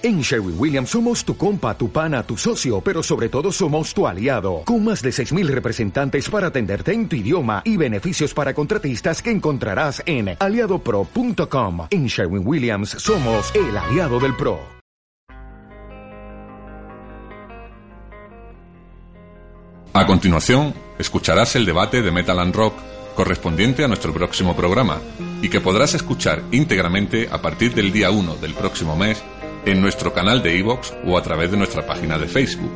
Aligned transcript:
En 0.00 0.20
Sherwin 0.20 0.54
Williams 0.56 0.90
somos 0.90 1.24
tu 1.24 1.36
compa, 1.36 1.76
tu 1.76 1.90
pana, 1.90 2.22
tu 2.22 2.36
socio, 2.36 2.80
pero 2.80 3.02
sobre 3.02 3.28
todo 3.28 3.50
somos 3.50 3.92
tu 3.92 4.06
aliado, 4.06 4.62
con 4.64 4.84
más 4.84 5.02
de 5.02 5.10
6.000 5.10 5.48
representantes 5.48 6.30
para 6.30 6.46
atenderte 6.46 6.92
en 6.92 7.08
tu 7.08 7.16
idioma 7.16 7.62
y 7.64 7.76
beneficios 7.76 8.32
para 8.32 8.54
contratistas 8.54 9.20
que 9.20 9.32
encontrarás 9.32 10.00
en 10.06 10.36
aliadopro.com. 10.38 11.88
En 11.90 12.06
Sherwin 12.06 12.46
Williams 12.46 12.90
somos 12.90 13.52
el 13.56 13.76
aliado 13.76 14.20
del 14.20 14.36
PRO. 14.36 14.60
A 19.94 20.06
continuación, 20.06 20.74
escucharás 21.00 21.56
el 21.56 21.66
debate 21.66 22.02
de 22.02 22.12
Metal 22.12 22.38
and 22.38 22.54
Rock 22.54 22.74
correspondiente 23.16 23.82
a 23.82 23.88
nuestro 23.88 24.14
próximo 24.14 24.54
programa 24.54 25.00
y 25.42 25.48
que 25.48 25.60
podrás 25.60 25.94
escuchar 25.94 26.44
íntegramente 26.52 27.28
a 27.32 27.42
partir 27.42 27.74
del 27.74 27.90
día 27.90 28.12
1 28.12 28.36
del 28.36 28.54
próximo 28.54 28.94
mes 28.94 29.20
en 29.70 29.82
nuestro 29.82 30.14
canal 30.14 30.42
de 30.42 30.56
iVoox 30.56 30.92
o 31.04 31.18
a 31.18 31.22
través 31.22 31.50
de 31.50 31.58
nuestra 31.58 31.86
página 31.86 32.18
de 32.18 32.26
Facebook. 32.26 32.72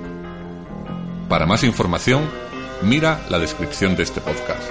Para 1.28 1.46
más 1.46 1.64
información, 1.64 2.28
mira 2.82 3.24
la 3.30 3.38
descripción 3.38 3.96
de 3.96 4.02
este 4.02 4.20
podcast. 4.20 4.70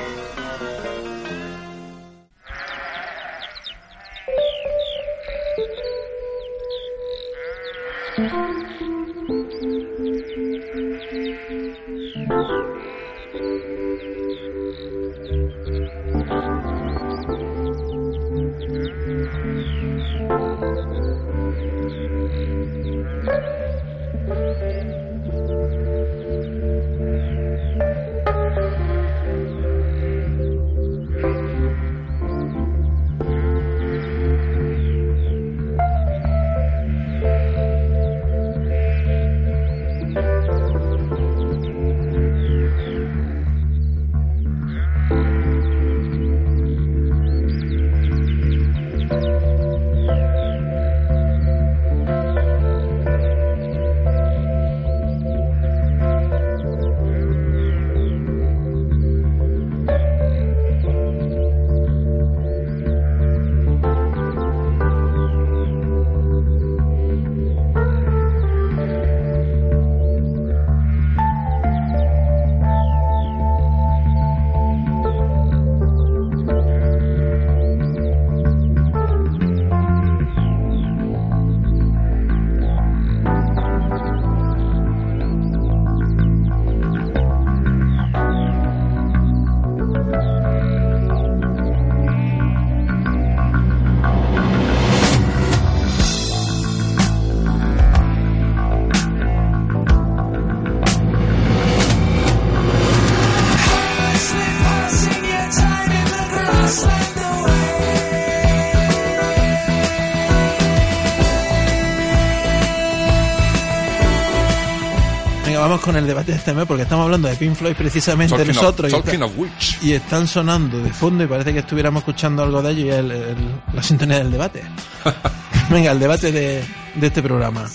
Con 115.82 115.96
el 115.96 116.06
debate 116.08 116.32
de 116.32 116.38
este 116.38 116.54
mes 116.54 116.66
porque 116.66 116.84
estamos 116.84 117.06
hablando 117.06 117.28
de 117.28 117.36
Pink 117.36 117.56
Floyd 117.56 117.76
precisamente 117.76 118.36
Talking 118.36 118.50
of- 118.52 118.56
nosotros 118.56 118.90
y, 118.90 118.92
talking 118.94 119.14
está- 119.16 119.26
of 119.26 119.34
which. 119.38 119.78
y 119.84 119.94
están 119.94 120.28
sonando 120.28 120.80
de 120.80 120.92
fondo 120.94 121.24
y 121.24 121.28
parece 121.28 121.52
que 121.54 121.60
estuviéramos 121.60 122.02
escuchando 122.02 122.44
algo 122.44 122.62
de 122.62 122.72
ello 122.72 122.86
y 122.86 122.90
es 122.90 122.96
el- 122.96 123.12
el- 123.12 123.62
la 123.74 123.84
sintonía 123.84 124.18
del 124.20 124.32
debate. 124.32 124.64
Venga, 125.70 125.92
el 125.92 126.00
debate 126.00 126.32
de, 126.32 126.64
de 126.96 127.08
este 127.08 127.22
programa. 127.22 127.66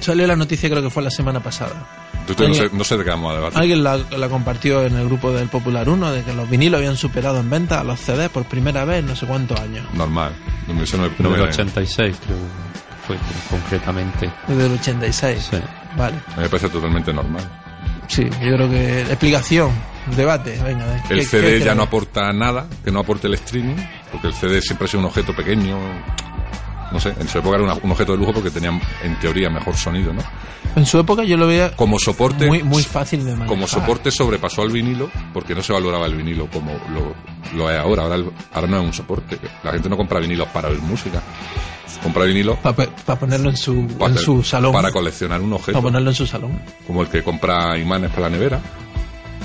Salió 0.00 0.26
la 0.26 0.34
noticia 0.36 0.68
creo 0.68 0.82
que 0.82 0.90
fue 0.90 1.02
la 1.02 1.10
semana 1.10 1.40
pasada. 1.40 1.86
Te- 2.26 2.32
no, 2.48 2.54
sé, 2.54 2.62
Alguien- 2.62 2.78
no 2.78 2.84
sé 2.84 2.96
de 2.96 3.04
qué 3.04 3.10
vamos 3.10 3.32
a 3.32 3.36
debatir. 3.36 3.58
Alguien 3.58 3.82
la, 3.84 3.96
la 3.96 4.28
compartió 4.28 4.84
en 4.84 4.96
el 4.96 5.06
grupo 5.06 5.32
del 5.32 5.48
Popular 5.48 5.88
1 5.88 6.12
de 6.12 6.22
que 6.22 6.32
los 6.32 6.48
vinilos 6.48 6.78
habían 6.78 6.96
superado 6.96 7.40
en 7.40 7.50
venta 7.50 7.80
a 7.80 7.84
los 7.84 8.00
CDs 8.00 8.28
por 8.30 8.44
primera 8.44 8.84
vez 8.84 9.00
en 9.00 9.06
no 9.06 9.16
sé 9.16 9.26
cuántos 9.26 9.58
años. 9.60 9.84
Normal. 9.94 10.32
No 10.68 10.74
no 10.74 10.80
no 10.80 11.10
Número 11.18 11.44
me- 11.44 11.48
86, 11.50 12.16
creo 12.24 12.36
que 12.38 13.06
fue 13.06 13.16
concretamente. 13.50 14.30
Desde 14.46 14.66
el 14.66 14.72
86. 14.74 15.48
Sí. 15.50 15.56
Vale. 15.96 16.16
me 16.36 16.48
parece 16.48 16.68
totalmente 16.68 17.12
normal. 17.12 17.42
Sí, 18.08 18.28
yo 18.42 18.54
creo 18.56 18.68
que 18.70 19.00
explicación, 19.02 19.70
debate, 20.16 20.58
venga. 20.62 21.02
¿qué- 21.08 21.14
El 21.14 21.26
CD 21.26 21.60
ya 21.60 21.74
no 21.74 21.82
aporta 21.84 22.32
nada, 22.32 22.66
que 22.84 22.90
no 22.90 23.00
aporte 23.00 23.26
el 23.26 23.34
streaming, 23.34 23.76
porque 24.10 24.26
el 24.28 24.34
CD 24.34 24.60
siempre 24.60 24.84
ha 24.86 24.88
sido 24.88 25.00
un 25.00 25.06
objeto 25.06 25.34
pequeño. 25.34 25.78
No 26.90 27.00
sé, 27.00 27.14
en 27.18 27.26
su 27.26 27.38
época 27.38 27.56
era 27.56 27.72
un 27.74 27.90
objeto 27.90 28.12
de 28.12 28.18
lujo 28.18 28.34
porque 28.34 28.50
tenía, 28.50 28.70
en 29.02 29.18
teoría, 29.18 29.48
mejor 29.48 29.74
sonido, 29.76 30.12
¿no? 30.12 30.20
En 30.76 30.84
su 30.84 30.98
época 30.98 31.24
yo 31.24 31.38
lo 31.38 31.46
veía 31.46 31.74
Como 31.74 31.98
soporte, 31.98 32.46
muy, 32.46 32.62
muy 32.62 32.82
fácil 32.82 33.20
de 33.20 33.30
manejar. 33.32 33.46
como 33.48 33.66
soporte 33.66 34.10
sobrepasó 34.10 34.60
al 34.62 34.70
vinilo, 34.70 35.10
porque 35.32 35.54
no 35.54 35.62
se 35.62 35.72
valoraba 35.72 36.04
el 36.06 36.14
vinilo 36.14 36.48
como 36.48 36.72
lo, 36.92 37.14
lo 37.56 37.70
es 37.70 37.78
ahora. 37.78 38.02
Ahora, 38.52 38.66
no 38.68 38.78
es 38.80 38.84
un 38.84 38.92
soporte. 38.92 39.38
La 39.64 39.72
gente 39.72 39.88
no 39.88 39.96
compra 39.96 40.20
vinilos 40.20 40.48
para 40.48 40.68
oír 40.68 40.80
música. 40.82 41.22
Compra 42.02 42.24
vinilos 42.24 42.58
Para 42.58 43.18
ponerlo 43.18 43.50
en 43.50 43.56
su, 43.56 43.72
en 44.00 44.18
su 44.18 44.42
salón. 44.42 44.72
para 44.72 44.90
coleccionar 44.90 45.40
un 45.40 45.52
objeto. 45.52 45.72
Para 45.72 45.82
ponerlo 45.82 46.10
en 46.10 46.16
su 46.16 46.26
salón. 46.26 46.60
como 46.86 47.02
el 47.02 47.08
que 47.08 47.22
compra 47.22 47.76
imanes 47.78 48.10
para 48.10 48.22
la 48.22 48.30
nevera, 48.30 48.60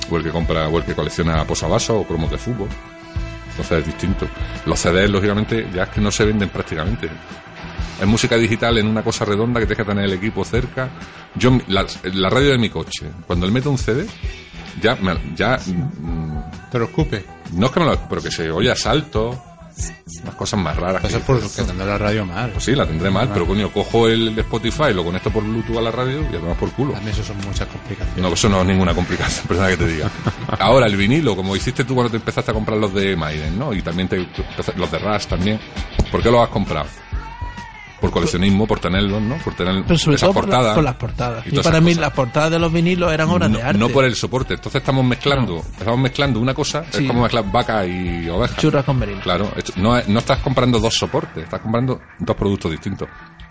o 0.10 0.18
el 0.18 0.24
que 0.24 0.30
compra, 0.32 0.68
o 0.68 0.78
el 0.78 0.84
que 0.86 0.94
colecciona 0.96 1.44
posavasos 1.46 1.98
o 2.02 2.04
cromos 2.08 2.32
de 2.32 2.38
fútbol. 2.38 2.68
Entonces 3.52 3.80
es 3.80 3.86
distinto. 3.86 4.28
Los 4.66 4.80
CDs, 4.80 5.10
lógicamente, 5.10 5.68
ya 5.74 5.84
es 5.84 5.90
que 5.90 6.00
no 6.02 6.12
se 6.12 6.26
venden 6.26 6.50
prácticamente. 6.50 7.10
Es 8.00 8.06
música 8.08 8.38
digital 8.38 8.78
en 8.78 8.88
una 8.88 9.04
cosa 9.04 9.26
redonda 9.26 9.60
que 9.60 9.66
tienes 9.66 9.84
que 9.86 9.92
tener 9.92 10.06
el 10.06 10.14
equipo 10.14 10.46
cerca. 10.46 10.90
Yo, 11.36 11.58
la, 11.68 11.86
la 12.14 12.30
radio 12.30 12.52
de 12.52 12.58
mi 12.60 12.70
coche, 12.70 13.08
cuando 13.26 13.46
le 13.48 13.52
meto 13.52 13.72
un 13.72 13.78
CD, 13.80 14.06
ya, 14.82 14.96
me- 14.96 15.18
ya, 15.36 15.58
mm, 15.66 16.70
Te 16.72 16.78
lo 16.80 16.86
escupe. 16.86 17.26
no 17.54 17.66
es 17.66 17.72
que 17.72 17.80
me 17.80 17.86
lo, 17.88 18.00
pero 18.08 18.22
que 18.22 18.30
se 18.32 18.52
oye 18.52 18.70
a 18.72 18.76
salto, 18.76 19.44
unas 20.24 20.36
cosas 20.36 20.60
más 20.60 20.76
raras. 20.76 21.04
Eso 21.04 21.18
es 21.18 21.24
por 21.24 21.40
que 21.40 21.64
tendrá 21.64 21.86
la 21.86 21.98
radio 21.98 22.26
mal. 22.26 22.52
Pues 22.52 22.64
sí, 22.64 22.76
la 22.76 22.86
tendré 22.86 23.10
mal, 23.10 23.30
pero 23.34 23.46
coño, 23.46 23.72
cojo 23.72 24.08
el 24.08 24.36
de 24.36 24.42
Spotify, 24.42 24.94
lo 24.94 25.04
conecto 25.04 25.32
por 25.32 25.44
Bluetooth 25.44 25.78
a 25.78 25.82
la 25.82 25.92
radio 25.92 26.22
y 26.32 26.36
a 26.36 26.40
tomar 26.40 26.58
por 26.58 26.72
culo. 26.72 26.94
También 26.94 27.14
eso 27.14 27.24
son 27.24 27.38
muchas 27.38 27.68
complicaciones. 27.68 28.22
No, 28.22 28.30
eso 28.30 28.50
no 28.50 28.62
es 28.62 28.68
ninguna 28.68 28.94
complicación, 28.94 29.46
perdona 29.48 29.70
que 29.70 29.78
te 29.78 29.88
diga. 29.88 30.12
Ahora, 30.60 30.88
el 30.88 30.96
vinilo, 30.96 31.36
como 31.36 31.56
hiciste 31.56 31.84
tú 31.84 31.94
cuando 31.94 32.12
te 32.12 32.18
empezaste 32.18 32.52
a 32.52 32.54
comprar 32.54 32.78
los 32.78 32.94
de 32.94 33.16
Maiden, 33.16 33.58
¿no? 33.58 33.74
Y 33.74 33.82
también 33.82 34.08
te, 34.08 34.28
los 34.76 34.92
de 34.92 35.00
Rush 35.00 35.26
también. 35.26 35.60
¿Por 36.12 36.22
qué 36.22 36.32
los 36.32 36.42
has 36.42 36.50
comprado? 36.50 36.88
Por 38.00 38.12
coleccionismo, 38.12 38.68
por 38.68 38.80
tenerlos, 38.80 39.20
¿no? 39.22 39.38
Por 39.38 39.56
tener 39.56 39.84
Pero 39.84 39.98
sobre 39.98 40.16
esas 40.18 40.28
todo 40.28 40.34
por, 40.36 40.44
la- 40.48 40.52
portadas. 40.58 40.76
por 40.76 40.84
las 40.84 40.96
portadas. 40.96 41.48
y 41.48 41.60
para 41.60 41.82
mí 41.82 41.88
cosas. 41.92 42.02
las 42.02 42.12
portadas 42.14 42.52
de 42.52 42.60
los 42.60 42.72
vinilos 42.72 43.12
eran 43.12 43.30
obras 43.30 43.50
no, 43.50 43.58
de 43.58 43.64
arte. 43.64 43.80
no 43.80 43.90
por 43.90 44.06
el 44.06 44.16
soporte. 44.16 44.54
Entonces 44.54 44.80
estamos 44.82 45.04
mezclando, 45.04 45.64
estamos 45.80 46.00
mezclando 46.00 46.40
una 46.40 46.54
cosa, 46.54 46.86
Sí. 46.92 47.02
es 47.04 47.08
como 47.08 47.24
mezclar 47.24 47.52
vaca 47.52 47.86
y 47.88 48.30
oveja. 48.30 48.56
Churras 48.58 48.86
con 48.86 49.00
merino. 49.00 49.20
Claro, 49.22 49.52
esto- 49.56 49.74
no, 49.78 50.00
no 50.08 50.20
estás 50.20 50.40
comprando 50.40 50.80
dos 50.80 50.94
soportes, 50.96 51.44
estás 51.46 51.60
comprando 51.60 52.00
dos 52.20 52.36
productos 52.36 52.70
distintos, 52.72 53.10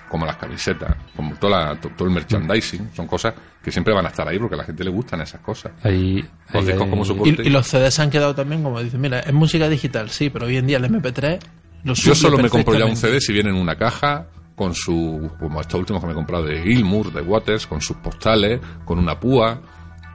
como 0.09 0.25
las 0.25 0.37
camisetas, 0.37 0.95
como 1.17 1.35
toda 1.35 1.65
la- 1.75 1.81
to- 1.81 1.91
todo 1.97 2.07
el 2.07 2.15
merchandising, 2.15 2.91
son 2.95 3.09
cosas 3.09 3.35
que 3.61 3.73
siempre 3.73 3.93
van 3.93 4.07
a 4.07 4.11
estar 4.11 4.29
ahí 4.29 4.39
porque 4.39 4.55
a 4.55 4.59
la 4.59 4.65
gente 4.65 4.85
le 4.85 4.91
gustan 4.91 5.21
esas 5.23 5.41
cosas. 5.41 5.73
Ahí, 5.83 6.25
Los 6.53 6.63
ahí 6.63 6.67
discos 6.71 6.87
como 6.89 7.05
soporte. 7.05 7.43
Y, 7.43 7.47
y 7.49 7.51
los 7.51 7.67
CDs 7.67 7.95
se 7.95 8.03
han 8.03 8.11
quedado 8.11 8.33
también, 8.33 8.63
como 8.63 8.81
dicen, 8.81 9.01
mira, 9.01 9.19
es 9.19 9.33
música 9.33 9.69
digital, 9.69 10.09
sí, 10.11 10.31
pero 10.31 10.47
hoy 10.47 10.57
en 10.57 10.69
día 10.69 10.77
el 10.77 10.85
MP3 10.85 11.41
lo 11.83 11.95
Yo 11.95 12.15
solo 12.15 12.39
me 12.39 12.49
compro 12.49 12.79
ya 12.79 12.85
un. 12.87 12.97
CD 12.97 13.21
si 13.21 13.33
viene 13.33 13.51
en 13.51 13.57
una 13.57 13.75
caja 13.77 14.27
con 14.57 14.75
su, 14.75 15.31
como 15.39 15.61
estos 15.61 15.79
últimos 15.79 16.01
que 16.01 16.07
me 16.07 16.13
he 16.13 16.17
comprado 16.17 16.45
de 16.45 16.63
Gilmour, 16.63 17.13
de 17.13 17.21
Waters, 17.21 17.67
con 17.69 17.81
sus 17.81 17.97
postales, 17.99 18.59
con 18.85 18.99
una 18.99 19.21
púa, 19.21 19.61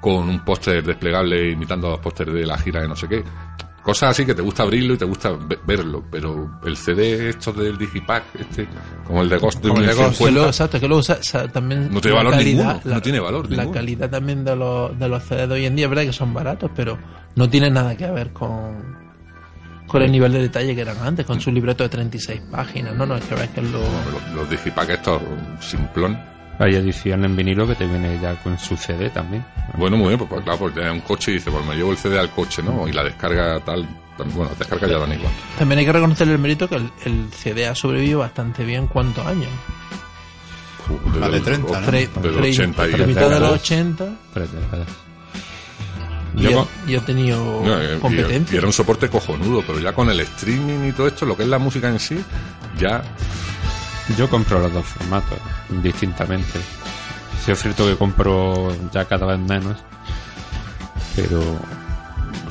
con 0.02 0.28
un 0.28 0.44
póster 0.44 0.84
desplegable 0.84 1.52
imitando 1.52 1.88
a 1.88 1.92
los 1.92 2.00
pósteres 2.00 2.34
de 2.34 2.46
la 2.46 2.58
gira 2.58 2.82
de 2.82 2.88
no 2.88 2.96
sé 2.96 3.08
qué. 3.08 3.24
Cosas 3.84 4.12
así 4.12 4.26
que 4.26 4.36
te 4.36 4.44
gusta 4.44 4.62
abrirlo 4.62 4.94
y 4.94 4.98
te 4.98 5.06
gusta 5.06 5.32
ve- 5.32 5.58
verlo, 5.66 6.04
pero 6.12 6.60
el 6.66 6.78
CD 6.78 7.30
estos 7.30 7.56
del 7.58 7.78
Digipack, 7.80 8.24
este, 8.40 8.68
como 9.08 9.24
el 9.24 9.30
de 9.30 9.38
Ghost 9.40 9.60
de 9.64 9.70
Como 9.70 9.82
el 9.82 9.88
de 9.88 9.94
Ghost, 9.96 10.18
Que 10.20 10.32
luego, 10.32 10.48
1050, 10.48 10.48
exacto, 10.50 10.80
que 10.80 10.88
luego 10.88 11.02
sa- 11.04 11.48
también 11.48 11.92
No 11.92 12.00
tiene 12.00 12.18
la 12.18 12.24
valor 12.24 12.44
ninguno, 12.44 12.82
no 12.86 13.02
tiene 13.02 13.20
valor 13.20 13.44
La 13.50 13.58
ninguno. 13.58 13.72
calidad 13.72 14.10
también 14.12 14.44
de 14.46 14.56
los, 14.56 15.00
de 15.00 15.08
los 15.10 15.24
CD 15.24 15.48
de 15.48 15.54
hoy 15.56 15.66
en 15.66 15.76
día, 15.76 15.86
es 15.86 15.90
verdad 15.90 16.04
que 16.04 16.14
son 16.14 16.32
baratos, 16.32 16.70
pero 16.76 16.98
no 17.36 17.50
tienen 17.50 17.74
nada 17.74 17.98
que 17.98 18.10
ver 18.12 18.32
con, 18.34 18.98
con 19.88 20.02
el 20.02 20.12
nivel 20.12 20.32
de 20.32 20.42
detalle 20.42 20.76
que 20.76 20.82
eran 20.82 20.98
antes, 21.00 21.26
con 21.26 21.40
su 21.42 21.52
libreto 21.52 21.84
de 21.84 21.90
36 21.90 22.42
páginas. 22.52 22.96
No, 22.96 23.06
no, 23.06 23.16
es 23.16 23.24
que 23.26 23.36
que 23.36 23.62
lo... 23.62 23.80
Los, 23.80 24.34
los 24.36 24.50
digipack 24.50 24.90
estos 24.90 25.22
um, 25.22 25.62
simplón. 25.62 26.20
Hay 26.60 26.76
edición 26.76 27.26
en 27.26 27.36
vinilo 27.36 27.68
que 27.68 27.76
te 27.76 27.86
viene 27.86 28.20
ya 28.22 28.36
con 28.36 28.58
su 28.60 28.78
CD 28.78 29.10
también. 29.10 29.44
Bueno, 29.78 29.98
muy 29.98 30.10
bien, 30.10 30.20
pues, 30.20 30.30
pues 30.30 30.44
claro, 30.44 30.60
porque 30.60 30.76
tenía 30.76 30.92
un 30.92 31.02
coche 31.02 31.32
y 31.32 31.34
dice, 31.36 31.50
pues 31.50 31.66
me 31.66 31.76
llevo 31.76 31.92
el 31.92 31.98
CD 31.98 32.20
al 32.20 32.30
coche, 32.30 32.62
¿no? 32.62 32.88
Y 32.88 32.94
la 32.94 33.04
descarga 33.04 33.60
tal, 33.62 33.88
también, 34.18 34.38
bueno, 34.38 34.52
descarga 34.58 34.88
ya 34.88 35.00
dan 35.00 35.14
igual. 35.14 35.32
También 35.58 35.80
hay 35.80 35.86
que 35.86 35.92
reconocer 35.92 36.30
el 36.30 36.38
mérito 36.38 36.70
que 36.70 36.76
el, 36.76 36.92
el 37.06 37.32
CD 37.32 37.68
ha 37.68 37.74
sobrevivido 37.74 38.20
bastante 38.20 38.64
bien 38.64 38.88
cuántos 38.88 39.26
años. 39.26 39.50
Uf, 40.90 41.00
30, 41.86 42.20
de 42.20 43.40
los 43.40 43.52
80. 43.54 44.10
Yo 46.36 46.52
con- 46.54 46.96
ha 46.96 47.06
tenido 47.06 47.62
No, 47.64 47.84
y- 47.84 48.00
competencia. 48.00 48.56
y 48.56 48.58
era 48.58 48.68
un 48.68 48.74
soporte 48.74 49.10
cojonudo, 49.10 49.64
pero 49.66 49.80
ya 49.80 49.94
con 49.94 50.10
el 50.10 50.20
streaming 50.22 50.90
y 50.90 50.92
todo 50.94 51.08
esto, 51.08 51.26
lo 51.26 51.36
que 51.36 51.44
es 51.44 51.50
la 51.50 51.60
música 51.60 51.88
en 51.90 52.00
sí, 52.00 52.24
ya 52.80 53.02
Yo 54.18 54.30
compro 54.30 54.60
los 54.60 54.74
dos 54.74 54.86
formatos, 54.86 55.38
distintamente. 55.82 56.60
Sí 57.46 57.52
es 57.52 57.62
cierto 57.62 57.86
que 57.88 57.96
compro 57.96 58.76
ya 58.92 59.06
cada 59.06 59.26
vez 59.26 59.40
menos, 59.40 59.78
pero 61.16 61.42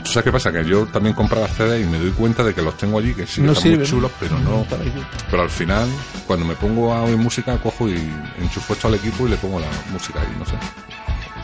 ¿Tú 0.04 0.14
sabes 0.14 0.24
qué 0.24 0.32
pasa? 0.32 0.50
Que 0.52 0.64
yo 0.64 0.86
también 0.86 1.14
compraba 1.14 1.46
CD 1.46 1.82
y 1.82 1.84
me 1.84 1.98
doy 1.98 2.10
cuenta 2.10 2.42
de 2.42 2.52
que 2.54 2.62
los 2.62 2.76
tengo 2.76 2.98
allí, 2.98 3.14
que 3.14 3.26
sí, 3.28 3.42
No 3.42 3.52
están 3.52 3.62
sirve, 3.62 3.76
muy 3.76 3.84
¿no? 3.84 3.90
chulos, 3.90 4.10
pero 4.18 4.38
no. 4.40 4.62
Para 4.64 4.82
qué. 4.82 4.90
Pero 5.30 5.42
al 5.42 5.50
final, 5.50 5.88
cuando 6.26 6.44
me 6.46 6.54
pongo 6.56 6.92
a 6.92 7.02
oír 7.02 7.16
música, 7.16 7.56
cojo 7.58 7.88
y 7.88 8.10
enchufo 8.40 8.72
esto 8.72 8.88
al 8.88 8.94
equipo 8.94 9.26
y 9.28 9.30
le 9.30 9.36
pongo 9.36 9.60
la 9.60 9.68
música 9.92 10.20
ahí, 10.20 10.34
no 10.38 10.44
sé. 10.46 10.54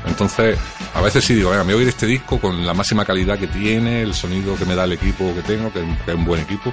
Entonces, 0.07 0.59
a 0.95 1.01
veces 1.01 1.25
sí 1.25 1.35
digo, 1.35 1.51
venga, 1.51 1.65
me 1.65 1.73
voy 1.73 1.83
a 1.83 1.85
oír 1.85 1.89
este 1.89 2.07
disco 2.07 2.41
con 2.41 2.65
la 2.65 2.75
máxima 2.75 3.05
calidad 3.05 3.39
que 3.39 3.49
tiene, 3.49 4.03
el 4.03 4.15
sonido 4.15 4.57
que 4.57 4.65
me 4.65 4.75
da 4.75 4.85
el 4.85 4.93
equipo 4.93 5.35
que 5.35 5.43
tengo, 5.43 5.73
que, 5.73 5.81
que 6.05 6.13
es 6.13 6.17
un 6.17 6.25
buen 6.25 6.41
equipo, 6.41 6.73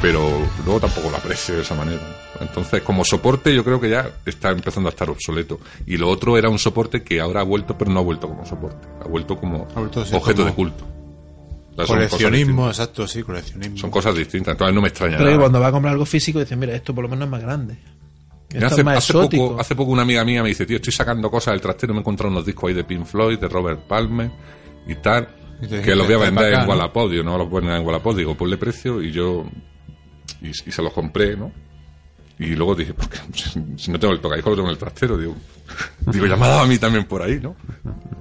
pero 0.00 0.28
luego 0.64 0.80
tampoco 0.80 1.10
lo 1.10 1.16
aprecio 1.16 1.56
de 1.56 1.62
esa 1.62 1.74
manera. 1.74 2.02
Entonces, 2.40 2.82
como 2.82 3.04
soporte, 3.04 3.54
yo 3.54 3.64
creo 3.64 3.80
que 3.80 3.88
ya 3.90 4.10
está 4.24 4.50
empezando 4.50 4.88
a 4.88 4.90
estar 4.90 5.08
obsoleto. 5.08 5.58
Y 5.86 5.96
lo 5.96 6.08
otro 6.08 6.36
era 6.36 6.50
un 6.50 6.58
soporte 6.58 7.02
que 7.02 7.20
ahora 7.20 7.40
ha 7.40 7.44
vuelto, 7.44 7.76
pero 7.78 7.90
no 7.90 8.00
ha 8.00 8.02
vuelto 8.02 8.28
como 8.28 8.44
soporte, 8.44 8.86
ha 9.02 9.08
vuelto 9.08 9.36
como 9.36 9.66
Ha 9.74 9.80
vuelto, 9.80 10.04
sí, 10.04 10.14
objeto 10.14 10.42
como 10.42 10.48
de 10.50 10.54
culto. 10.54 10.86
Coleccionismo, 11.86 12.68
exacto, 12.68 13.06
sí, 13.06 13.22
coleccionismo. 13.22 13.76
Son 13.76 13.90
cosas 13.90 14.14
distintas, 14.14 14.52
entonces 14.52 14.74
no 14.74 14.80
me 14.80 14.88
extraña 14.88 15.18
Pero 15.18 15.30
nada. 15.30 15.40
cuando 15.40 15.60
va 15.60 15.66
a 15.66 15.72
comprar 15.72 15.92
algo 15.92 16.06
físico 16.06 16.40
dice, 16.40 16.56
mira, 16.56 16.74
esto 16.74 16.94
por 16.94 17.04
lo 17.04 17.10
menos 17.10 17.26
es 17.26 17.30
más 17.30 17.42
grande. 17.42 17.76
Esto 18.48 18.66
hace, 18.66 18.80
es 18.80 18.84
más 18.84 18.98
hace 18.98 19.12
poco, 19.12 19.60
hace 19.60 19.74
poco 19.74 19.90
una 19.92 20.02
amiga 20.02 20.24
mía 20.24 20.42
me 20.42 20.48
dice, 20.48 20.64
tío, 20.66 20.76
estoy 20.76 20.92
sacando 20.92 21.30
cosas 21.30 21.52
del 21.52 21.60
trastero, 21.60 21.92
me 21.92 21.98
he 21.98 22.00
encontrado 22.00 22.30
unos 22.30 22.46
discos 22.46 22.68
ahí 22.68 22.74
de 22.74 22.84
Pink 22.84 23.04
Floyd, 23.04 23.38
de 23.38 23.48
Robert 23.48 23.80
Palmer 23.86 24.30
y 24.86 24.94
tal, 24.96 25.28
Y 25.60 25.66
que 25.66 25.96
los 25.96 26.06
voy 26.06 26.14
a 26.14 26.18
vender 26.18 26.44
"Está 26.44 26.46
en 26.46 26.52
bacán, 26.52 26.66
¿no?". 26.66 26.72
Wallapod, 26.74 27.10
digo, 27.10 27.24
no 27.24 27.38
los 27.38 27.48
ponen 27.48 27.70
en 27.70 27.84
Wallapod, 27.86 28.16
digo, 28.16 28.34
ponle 28.36 28.56
precio 28.56 29.02
y 29.02 29.10
yo, 29.10 29.44
y, 30.40 30.48
y 30.50 30.52
se 30.72 30.80
los 30.82 30.92
compré, 30.92 31.36
¿no? 31.36 31.50
Y 32.38 32.54
luego 32.54 32.74
dije, 32.74 32.92
¿por 32.92 33.08
qué? 33.08 33.18
Si 33.78 33.90
no 33.90 33.98
tengo 33.98 34.12
el 34.12 34.20
tocadiscos, 34.20 34.50
lo 34.50 34.56
tengo 34.56 34.68
en 34.68 34.72
el 34.74 34.78
trastero, 34.78 35.16
digo, 35.16 35.34
digo, 36.12 36.26
ya 36.26 36.36
me 36.36 36.44
ha 36.44 36.48
dado 36.48 36.60
a 36.60 36.66
mí 36.66 36.78
también 36.78 37.04
por 37.06 37.22
ahí, 37.22 37.40
¿no? 37.40 37.56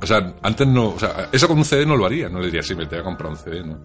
O 0.01 0.06
sea, 0.07 0.36
antes 0.42 0.66
no, 0.68 0.88
o 0.89 1.00
sea, 1.00 1.30
eso 1.31 1.48
con 1.48 1.57
un 1.57 1.66
CD 1.66 1.86
no 1.86 1.95
lo 1.98 2.06
haría, 2.06 2.30
no 2.30 2.39
le 2.39 2.45
diría, 2.48 2.63
sí, 2.63 2.74
me 2.75 2.86
te 2.86 2.95
voy 2.95 3.01
a 3.01 3.04
comprar 3.04 3.30
un 3.30 3.38
CD, 3.38 3.63
¿no? 3.63 3.77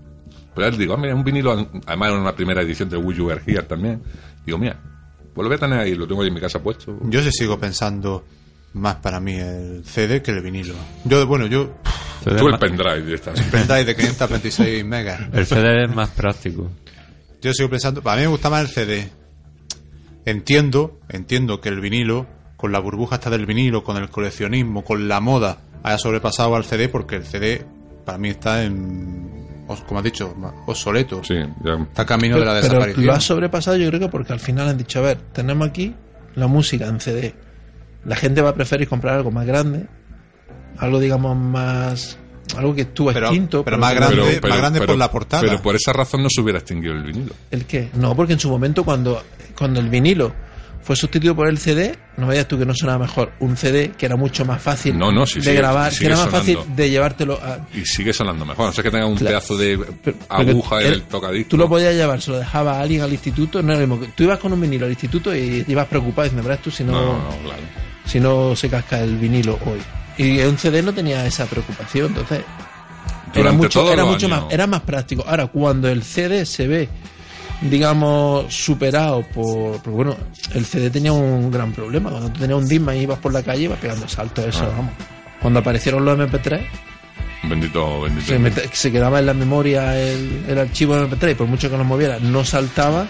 Pero 0.54 0.70
le 0.70 0.78
digo, 0.78 0.94
ah, 0.94 0.96
mira, 0.96 1.14
un 1.14 1.22
vinilo, 1.24 1.52
además 1.86 2.10
era 2.10 2.20
una 2.20 2.34
primera 2.34 2.62
edición 2.62 2.88
de 2.88 2.96
Will 2.96 3.16
You 3.18 3.26
Were 3.26 3.42
Here 3.46 3.62
también, 3.64 4.02
digo, 4.46 4.56
mira, 4.58 4.80
pues 5.34 5.42
lo 5.44 5.48
voy 5.48 5.56
a 5.56 5.58
tener 5.58 5.78
ahí, 5.78 5.94
lo 5.94 6.06
tengo 6.06 6.22
ahí 6.22 6.28
en 6.28 6.34
mi 6.34 6.40
casa 6.40 6.62
puesto. 6.62 6.98
Yo 7.04 7.22
sí 7.22 7.30
sigo 7.32 7.58
pensando 7.58 8.24
más 8.74 8.96
para 8.96 9.20
mí 9.20 9.34
el 9.34 9.82
CD 9.84 10.22
que 10.22 10.30
el 10.30 10.40
vinilo. 10.42 10.74
Yo, 11.04 11.26
bueno, 11.26 11.46
yo 11.46 11.74
CD 12.22 12.36
Tú 12.38 12.46
el 12.46 12.52
más- 12.52 12.60
pendrive 12.60 13.02
de 13.02 13.14
estas. 13.14 13.40
pendrive 13.40 13.84
de 13.84 13.96
526 13.96 14.84
megas. 14.84 15.20
el 15.32 15.46
CD 15.46 15.84
es 15.84 15.94
más 15.94 16.10
práctico. 16.10 16.70
Yo 17.42 17.52
sigo 17.54 17.70
pensando, 17.70 18.02
para 18.02 18.16
mí 18.18 18.22
me 18.22 18.28
gusta 18.28 18.50
más 18.50 18.60
el 18.62 18.68
CD. 18.68 19.08
Entiendo, 20.26 21.00
entiendo 21.08 21.60
que 21.60 21.70
el 21.70 21.80
vinilo, 21.80 22.26
con 22.56 22.72
la 22.72 22.78
burbuja 22.78 23.16
esta 23.16 23.30
del 23.30 23.46
vinilo, 23.46 23.82
con 23.82 23.96
el 23.96 24.10
coleccionismo, 24.10 24.84
con 24.84 25.08
la 25.08 25.20
moda, 25.20 25.58
haya 25.82 25.96
sobrepasado 25.98 26.54
al 26.56 26.64
CD 26.64 26.88
porque 26.90 27.16
el 27.16 27.24
CD 27.24 27.64
para 28.04 28.18
mí 28.18 28.28
está 28.28 28.62
en, 28.64 29.48
os- 29.72 29.80
como 29.82 29.98
has 30.00 30.04
dicho, 30.04 30.34
obsoleto. 30.66 31.22
Sí, 31.24 31.34
ya. 31.64 31.74
Está 31.74 32.04
camino 32.06 32.38
de 32.38 32.44
la 32.44 32.52
pero 32.54 32.62
desaparición. 32.64 33.06
lo 33.06 33.12
ha 33.12 33.20
sobrepasado 33.20 33.76
yo 33.76 33.88
creo 33.88 34.00
que 34.00 34.08
porque 34.08 34.32
al 34.32 34.40
final 34.40 34.68
han 34.68 34.78
dicho, 34.78 34.98
a 34.98 35.02
ver, 35.02 35.18
tenemos 35.32 35.68
aquí 35.68 35.94
la 36.34 36.46
música 36.46 36.86
en 36.86 37.00
CD. 37.00 37.34
La 38.04 38.16
gente 38.16 38.40
va 38.42 38.50
a 38.50 38.54
preferir 38.54 38.88
comprar 38.88 39.16
algo 39.16 39.30
más 39.30 39.46
grande, 39.46 39.86
algo 40.78 40.98
digamos 40.98 41.36
más... 41.36 42.18
Algo 42.56 42.74
que 42.74 42.80
estuvo 42.80 43.12
Pero- 43.12 43.26
extinto. 43.26 43.62
pero 43.64 43.78
más 43.78 43.94
grande- 43.94 44.40
más 44.42 44.58
grande 44.58 44.80
por 44.80 44.96
la 44.98 45.08
portada. 45.10 45.42
Pero 45.42 45.62
por 45.62 45.76
esa 45.76 45.92
razón 45.92 46.22
no 46.24 46.28
se 46.28 46.40
hubiera 46.40 46.58
extinguido 46.58 46.94
el 46.94 47.04
vinilo. 47.04 47.32
¿El 47.50 47.64
qué? 47.64 47.90
No, 47.94 48.16
porque 48.16 48.32
en 48.32 48.40
su 48.40 48.50
momento 48.50 48.82
cuando, 48.84 49.22
cuando 49.56 49.78
el 49.78 49.88
vinilo 49.88 50.32
fue 50.82 50.96
sustituido 50.96 51.36
por 51.36 51.46
el 51.48 51.58
CD, 51.58 51.94
no 52.16 52.26
veías 52.26 52.48
tú 52.48 52.58
que 52.58 52.64
no 52.66 52.74
sonaba 52.74 53.00
mejor 53.00 53.32
un 53.40 53.56
CD 53.56 53.90
que 53.96 54.06
era 54.06 54.16
mucho 54.16 54.44
más 54.44 54.60
fácil 54.62 54.98
No, 54.98 55.12
no, 55.12 55.26
sí, 55.26 55.34
de 55.40 55.44
sigue- 55.44 55.54
grabar, 55.56 55.92
sigue 55.92 56.00
que 56.00 56.06
era 56.06 56.16
más 56.16 56.24
sonando. 56.26 56.38
fácil 56.62 56.76
de 56.76 56.90
llevártelo 56.90 57.34
a... 57.42 57.58
Y 57.74 57.84
sigue 57.84 58.12
sonando 58.12 58.44
mejor. 58.46 58.66
No 58.66 58.72
sé 58.72 58.82
que 58.82 58.90
tenga 58.90 59.06
un 59.06 59.16
Claro. 59.16 59.28
pedazo 59.36 59.56
de 59.58 59.78
aguja 60.28 60.76
pero 60.76 60.88
en 60.88 60.92
el 60.94 61.02
tocadisco. 61.02 61.48
Tú 61.50 61.56
lo 61.58 61.68
podías 61.68 61.94
llevar, 61.94 62.20
se 62.22 62.30
lo 62.30 62.38
dejaba 62.38 62.78
a 62.78 62.80
alguien 62.80 63.02
al 63.02 63.12
instituto, 63.12 63.62
no 63.62 63.72
era 63.72 63.86
mismo. 63.86 64.00
Tú 64.16 64.24
ibas 64.24 64.38
con 64.38 64.52
un 64.52 64.60
vinilo 64.60 64.86
al 64.86 64.92
instituto 64.92 65.34
y 65.36 65.64
ibas 65.68 65.86
preocupado 65.86 66.24
diciendo, 66.24 66.42
verás 66.48 66.62
tú 66.62 66.70
si 66.70 66.82
no, 66.84 66.92
No, 66.92 67.28
claro. 67.44 67.62
si 68.06 68.18
no 68.20 68.56
se 68.56 68.68
casca 68.68 69.00
el 69.00 69.16
vinilo 69.16 69.58
hoy. 69.66 69.78
Y 70.18 70.40
un 70.40 70.58
CD 70.58 70.82
no 70.82 70.92
tenía 70.92 71.24
esa 71.26 71.46
preocupación, 71.46 72.06
entonces 72.08 72.40
era 73.34 73.52
mucho, 73.52 73.92
era 73.92 74.04
mucho 74.04 74.26
años. 74.26 74.42
más, 74.44 74.52
era 74.52 74.66
más 74.66 74.80
práctico. 74.82 75.24
Ahora, 75.26 75.46
cuando 75.46 75.88
el 75.88 76.02
CD 76.02 76.44
se 76.44 76.66
ve, 76.66 76.88
digamos, 77.62 78.52
superado 78.54 79.22
por, 79.22 79.76
porque 79.82 79.90
bueno, 79.90 80.16
el 80.54 80.64
CD 80.64 80.90
tenía 80.90 81.12
un 81.12 81.50
gran 81.50 81.72
problema. 81.72 82.10
Cuando 82.10 82.30
tú 82.30 82.40
tenías 82.40 82.58
un 82.58 82.68
Discman 82.68 82.96
y 82.96 83.00
ibas 83.00 83.18
por 83.18 83.32
la 83.32 83.42
calle, 83.42 83.64
ibas 83.64 83.78
pegando 83.78 84.08
saltos, 84.08 84.46
eso, 84.46 84.64
Ah. 84.64 84.74
vamos. 84.76 84.92
Cuando 85.40 85.60
aparecieron 85.60 86.04
los 86.04 86.18
MP3, 86.18 86.60
Bendito, 87.42 88.02
bendito. 88.02 88.26
se, 88.26 88.38
mete- 88.38 88.68
se 88.72 88.92
quedaba 88.92 89.18
en 89.20 89.26
la 89.26 89.34
memoria 89.34 89.98
el, 89.98 90.44
el 90.48 90.58
archivo 90.58 90.94
de 90.96 91.06
MP3 91.08 91.32
y 91.32 91.34
por 91.34 91.46
mucho 91.46 91.70
que 91.70 91.76
lo 91.78 91.84
moviera, 91.84 92.18
no 92.20 92.44
saltaba. 92.44 93.06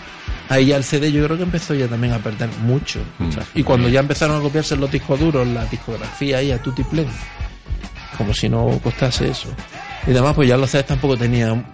Ahí 0.49 0.67
ya 0.67 0.77
el 0.77 0.85
CD 0.85 1.11
yo 1.13 1.25
creo 1.25 1.37
que 1.37 1.43
empezó 1.45 1.75
ya 1.75 1.87
también 1.89 2.13
a 2.13 2.19
perder 2.19 2.49
mucho. 2.63 3.01
Mm. 3.19 3.29
O 3.29 3.33
sea, 3.33 3.45
y 3.55 3.63
cuando 3.63 3.89
ya 3.89 4.01
empezaron 4.01 4.37
a 4.39 4.41
copiarse 4.41 4.77
los 4.77 4.91
discos 4.91 5.19
duros, 5.19 5.47
la 5.47 5.65
discografía 5.67 6.39
ahí 6.39 6.51
a 6.53 6.61
tutti 6.63 6.83
pleno, 6.85 7.11
como 8.17 8.33
si 8.35 8.49
no 8.49 8.67
costase 8.83 9.29
eso. 9.31 9.49
Y 10.07 10.11
además 10.13 10.35
pues 10.35 10.49
ya 10.49 10.57
los 10.57 10.71
CDs 10.71 10.87
tampoco 10.87 11.17
tenían 11.17 11.65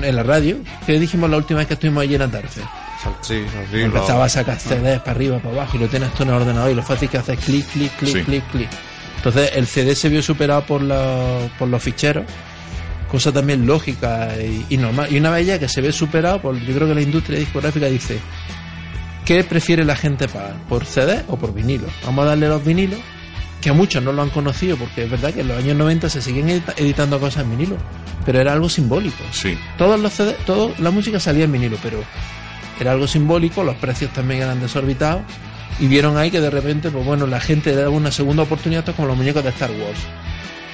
en 0.00 0.16
la 0.16 0.22
radio, 0.22 0.56
que 0.86 0.98
dijimos 0.98 1.28
la 1.30 1.36
última 1.36 1.58
vez 1.58 1.68
que 1.68 1.74
estuvimos 1.74 2.02
allí 2.02 2.14
en 2.14 2.22
Atarce. 2.22 2.60
Sí, 3.20 3.42
sí, 3.70 3.78
lo- 3.78 3.84
Empezaba 3.86 4.24
a 4.24 4.28
sacar 4.28 4.58
CDs 4.60 5.00
para 5.00 5.10
arriba, 5.12 5.38
para 5.38 5.54
abajo 5.56 5.76
y 5.76 5.80
lo 5.80 5.88
tienes 5.88 6.12
tú 6.14 6.22
en 6.22 6.28
el 6.30 6.34
ordenador 6.36 6.70
y 6.70 6.74
lo 6.74 6.82
fácil 6.82 7.08
que 7.08 7.18
haces 7.18 7.38
clic, 7.40 7.66
clic, 7.72 7.92
clic, 7.96 8.16
Sí. 8.16 8.22
clic, 8.22 8.44
clic. 8.50 8.68
Entonces 9.16 9.50
el 9.54 9.66
CD 9.66 9.94
se 9.94 10.08
vio 10.08 10.22
superado 10.22 10.62
por, 10.64 10.82
los 10.82 11.50
por 11.58 11.68
los 11.68 11.82
ficheros, 11.82 12.24
cosa 13.10 13.32
también 13.32 13.66
lógica 13.66 14.30
y, 14.40 14.66
y 14.70 14.76
normal. 14.76 15.08
Y 15.12 15.18
una 15.18 15.30
vez 15.30 15.46
ya 15.46 15.58
que 15.58 15.68
se 15.68 15.80
ve 15.80 15.92
superado, 15.92 16.40
por, 16.40 16.56
yo 16.58 16.74
creo 16.74 16.88
que 16.88 16.94
la 16.94 17.02
industria 17.02 17.38
discográfica 17.38 17.86
dice, 17.86 18.18
¿qué 19.24 19.44
prefiere 19.44 19.84
la 19.84 19.96
gente 19.96 20.28
pagar? 20.28 20.54
¿Por 20.68 20.84
CD 20.86 21.22
o 21.28 21.36
por 21.36 21.52
vinilo? 21.54 21.86
Vamos 22.04 22.24
a 22.24 22.28
darle 22.28 22.48
los 22.48 22.64
vinilos, 22.64 22.98
que 23.60 23.70
a 23.70 23.72
muchos 23.72 24.02
no 24.02 24.12
lo 24.12 24.22
han 24.22 24.30
conocido, 24.30 24.76
porque 24.76 25.04
es 25.04 25.10
verdad 25.10 25.32
que 25.32 25.40
en 25.42 25.48
los 25.48 25.58
años 25.58 25.76
90 25.76 26.08
se 26.08 26.20
siguen 26.22 26.48
edita- 26.48 26.74
editando 26.76 27.20
cosas 27.20 27.44
en 27.44 27.50
vinilo, 27.50 27.76
pero 28.24 28.40
era 28.40 28.52
algo 28.52 28.68
simbólico. 28.68 29.22
Sí. 29.32 29.58
Todos 29.78 29.98
los 30.00 30.12
CD, 30.12 30.36
todo, 30.46 30.74
la 30.78 30.90
música 30.90 31.18
salía 31.20 31.44
en 31.44 31.52
vinilo, 31.52 31.76
pero 31.82 32.02
era 32.80 32.92
algo 32.92 33.06
simbólico, 33.06 33.62
los 33.62 33.76
precios 33.76 34.12
también 34.12 34.42
eran 34.42 34.60
desorbitados 34.60 35.22
y 35.80 35.86
vieron 35.86 36.16
ahí 36.16 36.30
que 36.30 36.40
de 36.40 36.50
repente, 36.50 36.90
pues 36.90 37.04
bueno, 37.04 37.26
la 37.26 37.40
gente 37.40 37.70
le 37.70 37.76
daba 37.76 37.90
una 37.90 38.10
segunda 38.12 38.42
oportunidad, 38.42 38.80
esto 38.80 38.90
es 38.92 38.96
como 38.96 39.08
los 39.08 39.16
muñecos 39.16 39.42
de 39.44 39.50
Star 39.50 39.70
Wars, 39.70 39.98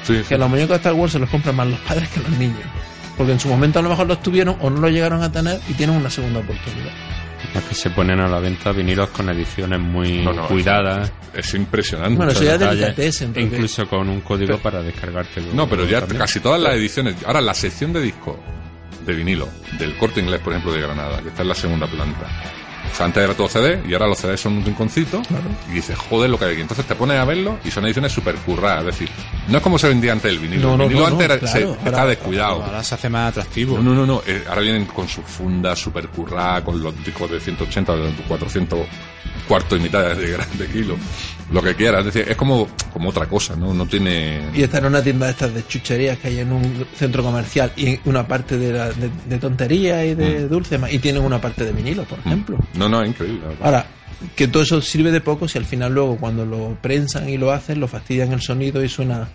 Sí, 0.04 0.16
sí. 0.18 0.22
que 0.28 0.38
los 0.38 0.48
muñecos 0.48 0.70
de 0.70 0.76
Star 0.76 0.94
Wars 0.94 1.12
se 1.12 1.18
los 1.18 1.28
compran 1.30 1.54
más 1.56 1.66
los 1.68 1.80
padres 1.80 2.08
que 2.08 2.20
los 2.20 2.30
niños, 2.38 2.60
porque 3.16 3.32
en 3.32 3.40
su 3.40 3.48
momento 3.48 3.78
a 3.78 3.82
lo 3.82 3.88
mejor 3.90 4.06
los 4.06 4.22
tuvieron 4.22 4.56
o 4.60 4.70
no 4.70 4.80
los 4.80 4.90
llegaron 4.90 5.22
a 5.22 5.30
tener 5.30 5.60
y 5.68 5.74
tienen 5.74 5.96
una 5.96 6.10
segunda 6.10 6.40
oportunidad. 6.40 6.92
Es 7.54 7.62
que 7.64 7.74
se 7.74 7.90
ponen 7.90 8.20
a 8.20 8.28
la 8.28 8.40
venta 8.40 8.72
vinilos 8.72 9.08
con 9.10 9.28
ediciones 9.30 9.78
muy 9.80 10.22
No, 10.22 10.32
no, 10.32 10.46
cuidadas. 10.48 11.12
Es 11.32 11.54
impresionante. 11.54 12.16
Bueno, 12.16 12.32
eso 12.32 12.42
ya 12.42 12.54
es 12.54 12.58
porque- 12.58 12.84
Incluso 13.56 13.88
con 13.88 14.08
un 14.08 14.20
código 14.22 14.58
para 14.58 14.82
descargártelo. 14.82 15.48
No, 15.54 15.68
pero 15.68 15.84
ya 15.86 16.00
también. 16.00 16.18
casi 16.18 16.40
todas 16.40 16.60
las 16.60 16.74
ediciones. 16.74 17.16
Ahora, 17.26 17.40
la 17.40 17.54
sección 17.54 17.92
de 17.92 18.02
discos 18.02 18.36
de 19.06 19.14
vinilo 19.14 19.48
del 19.78 19.96
corte 19.96 20.20
inglés, 20.20 20.40
por 20.40 20.52
ejemplo, 20.52 20.72
de 20.72 20.80
Granada, 20.80 21.22
que 21.22 21.28
está 21.28 21.42
en 21.42 21.48
la 21.48 21.54
segunda 21.54 21.86
planta, 21.86 22.26
O 22.92 22.94
sea, 22.96 23.06
antes 23.06 23.22
era 23.22 23.34
todo 23.34 23.48
CD 23.48 23.80
y 23.88 23.92
ahora 23.92 24.06
los 24.08 24.18
CDs 24.18 24.40
son 24.40 24.54
un 24.58 24.64
rinconcito 24.64 25.22
y 25.70 25.74
dices, 25.74 25.96
joder, 25.96 26.30
lo 26.30 26.38
que 26.38 26.46
hay 26.46 26.52
aquí. 26.52 26.60
Entonces 26.62 26.84
te 26.86 26.94
pones 26.94 27.18
a 27.18 27.24
verlo 27.24 27.58
y 27.64 27.70
son 27.70 27.84
ediciones 27.84 28.12
súper 28.12 28.34
curradas. 28.36 28.80
Es 28.80 28.86
decir, 28.86 29.08
no 29.48 29.58
es 29.58 29.62
como 29.62 29.78
se 29.78 29.88
vendía 29.88 30.12
antes 30.12 30.30
el 30.32 30.38
vinilo. 30.38 30.70
No, 30.70 30.76
no, 30.78 30.82
el 30.84 30.88
vinilo 30.90 31.08
no, 31.10 31.12
antes 31.20 31.24
era- 31.42 31.46
se- 31.52 31.60
claro. 31.62 31.78
Ahora- 31.84 32.06
descuidado. 32.06 32.62
Ahora 32.64 32.82
se 32.84 32.94
hace 32.94 33.08
más 33.08 33.30
atractivo. 33.30 33.76
No, 33.76 33.82
no, 33.82 33.94
no, 33.94 34.06
no. 34.06 34.22
eh, 34.26 34.44
ahora 34.48 34.60
vienen 34.62 34.86
con 34.86 35.06
su 35.08 35.22
funda 35.22 35.76
super 35.76 36.08
currada, 36.08 36.64
con 36.64 36.82
los 36.82 37.04
discos 37.04 37.30
de 37.30 37.38
180 37.40 37.92
o 37.92 37.96
de 37.96 38.10
400 38.26 38.80
cuarto 39.46 39.76
y 39.76 39.80
mitad 39.80 40.14
de, 40.16 40.36
de 40.36 40.66
kilo. 40.72 40.96
Lo 41.50 41.62
que 41.62 41.74
quieras. 41.74 42.06
Es 42.06 42.12
decir, 42.12 42.30
es 42.30 42.36
como, 42.36 42.68
como 42.92 43.08
otra 43.08 43.24
cosa, 43.26 43.56
¿no? 43.56 43.72
No 43.72 43.86
tiene. 43.86 44.50
Y 44.54 44.62
estar 44.62 44.82
en 44.82 44.88
una 44.88 45.02
tienda 45.02 45.24
de 45.26 45.32
estas 45.32 45.54
de 45.54 45.66
chucherías 45.66 46.18
que 46.18 46.28
hay 46.28 46.40
en 46.40 46.52
un 46.52 46.86
centro 46.94 47.22
comercial 47.22 47.72
y 47.76 47.98
una 48.04 48.26
parte 48.28 48.58
de, 48.58 48.72
la- 48.72 48.90
de, 48.90 49.10
de 49.26 49.38
tontería 49.38 50.04
y 50.04 50.14
de 50.14 50.46
dulce 50.46 50.76
más, 50.76 50.92
y 50.92 50.98
tienen 50.98 51.22
una 51.22 51.40
parte 51.40 51.64
de 51.64 51.72
vinilo, 51.72 52.04
por 52.04 52.18
ejemplo. 52.18 52.58
No, 52.74 52.88
no, 52.88 53.02
es 53.02 53.08
increíble. 53.08 53.40
Ahora, 53.62 53.86
que 54.36 54.46
todo 54.48 54.62
eso 54.62 54.82
sirve 54.82 55.10
de 55.10 55.22
poco 55.22 55.48
si 55.48 55.56
al 55.56 55.64
final 55.64 55.94
luego 55.94 56.16
cuando 56.18 56.44
lo 56.44 56.76
prensan 56.82 57.28
y 57.30 57.38
lo 57.38 57.50
hacen, 57.50 57.80
lo 57.80 57.88
fastidian 57.88 58.32
el 58.32 58.42
sonido 58.42 58.84
y 58.84 58.88
suena 58.90 59.26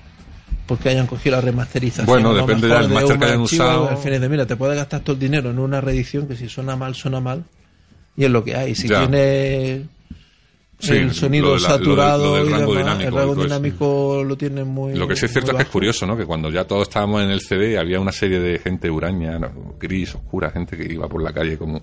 porque 0.68 0.90
hayan 0.90 1.08
cogido 1.08 1.36
la 1.38 1.42
remasterización. 1.42 2.06
Bueno, 2.06 2.34
depende 2.36 2.68
del 2.68 2.90
de 2.90 2.94
máster 2.94 3.14
un 3.16 3.20
que 3.20 3.26
hayan 3.26 3.42
usado. 3.42 3.90
Al 3.90 3.98
final 3.98 4.22
de, 4.22 4.30
mira, 4.30 4.46
te 4.46 4.56
puedes 4.56 4.78
gastar 4.78 5.00
todo 5.00 5.14
el 5.16 5.20
dinero 5.20 5.50
en 5.50 5.58
una 5.58 5.82
reedición 5.82 6.28
que 6.28 6.36
si 6.36 6.48
suena 6.48 6.76
mal, 6.76 6.94
suena 6.94 7.20
mal. 7.20 7.44
Y 8.16 8.26
es 8.26 8.30
lo 8.32 8.44
que 8.44 8.56
hay. 8.56 8.76
Si 8.76 8.88
Ya. 8.88 9.00
tiene 9.08 9.86
Sí, 10.80 10.92
el 10.94 11.14
sonido 11.14 11.46
lo 11.46 11.52
del- 11.54 11.62
saturado 11.62 12.42
y 12.44 12.44
demás, 12.50 12.68
dinámico 12.68 13.08
el 13.08 13.14
rango 13.16 13.36
dinámico 13.44 14.24
lo 14.28 14.36
tiene 14.36 14.66
muy 14.66 14.94
Lo 14.96 15.08
que 15.08 15.16
sí 15.16 15.26
es 15.28 15.32
cierto 15.32 15.52
es 15.52 15.58
que 15.58 15.64
es 15.64 15.70
curioso, 15.70 16.06
¿no? 16.06 16.18
Que 16.18 16.26
cuando 16.26 16.50
ya 16.50 16.66
todos 16.66 16.90
estábamos 16.90 17.24
en 17.24 17.30
el 17.30 17.40
CD 17.40 17.78
había 17.78 18.02
una 18.02 18.12
serie 18.12 18.40
de 18.42 18.60
gente 18.60 18.90
huraña, 18.92 19.40
gris, 19.80 20.14
oscura, 20.16 20.50
gente 20.52 20.76
que 20.76 20.92
iba 20.92 21.08
por 21.08 21.24
la 21.24 21.32
calle 21.32 21.58
como 21.58 21.82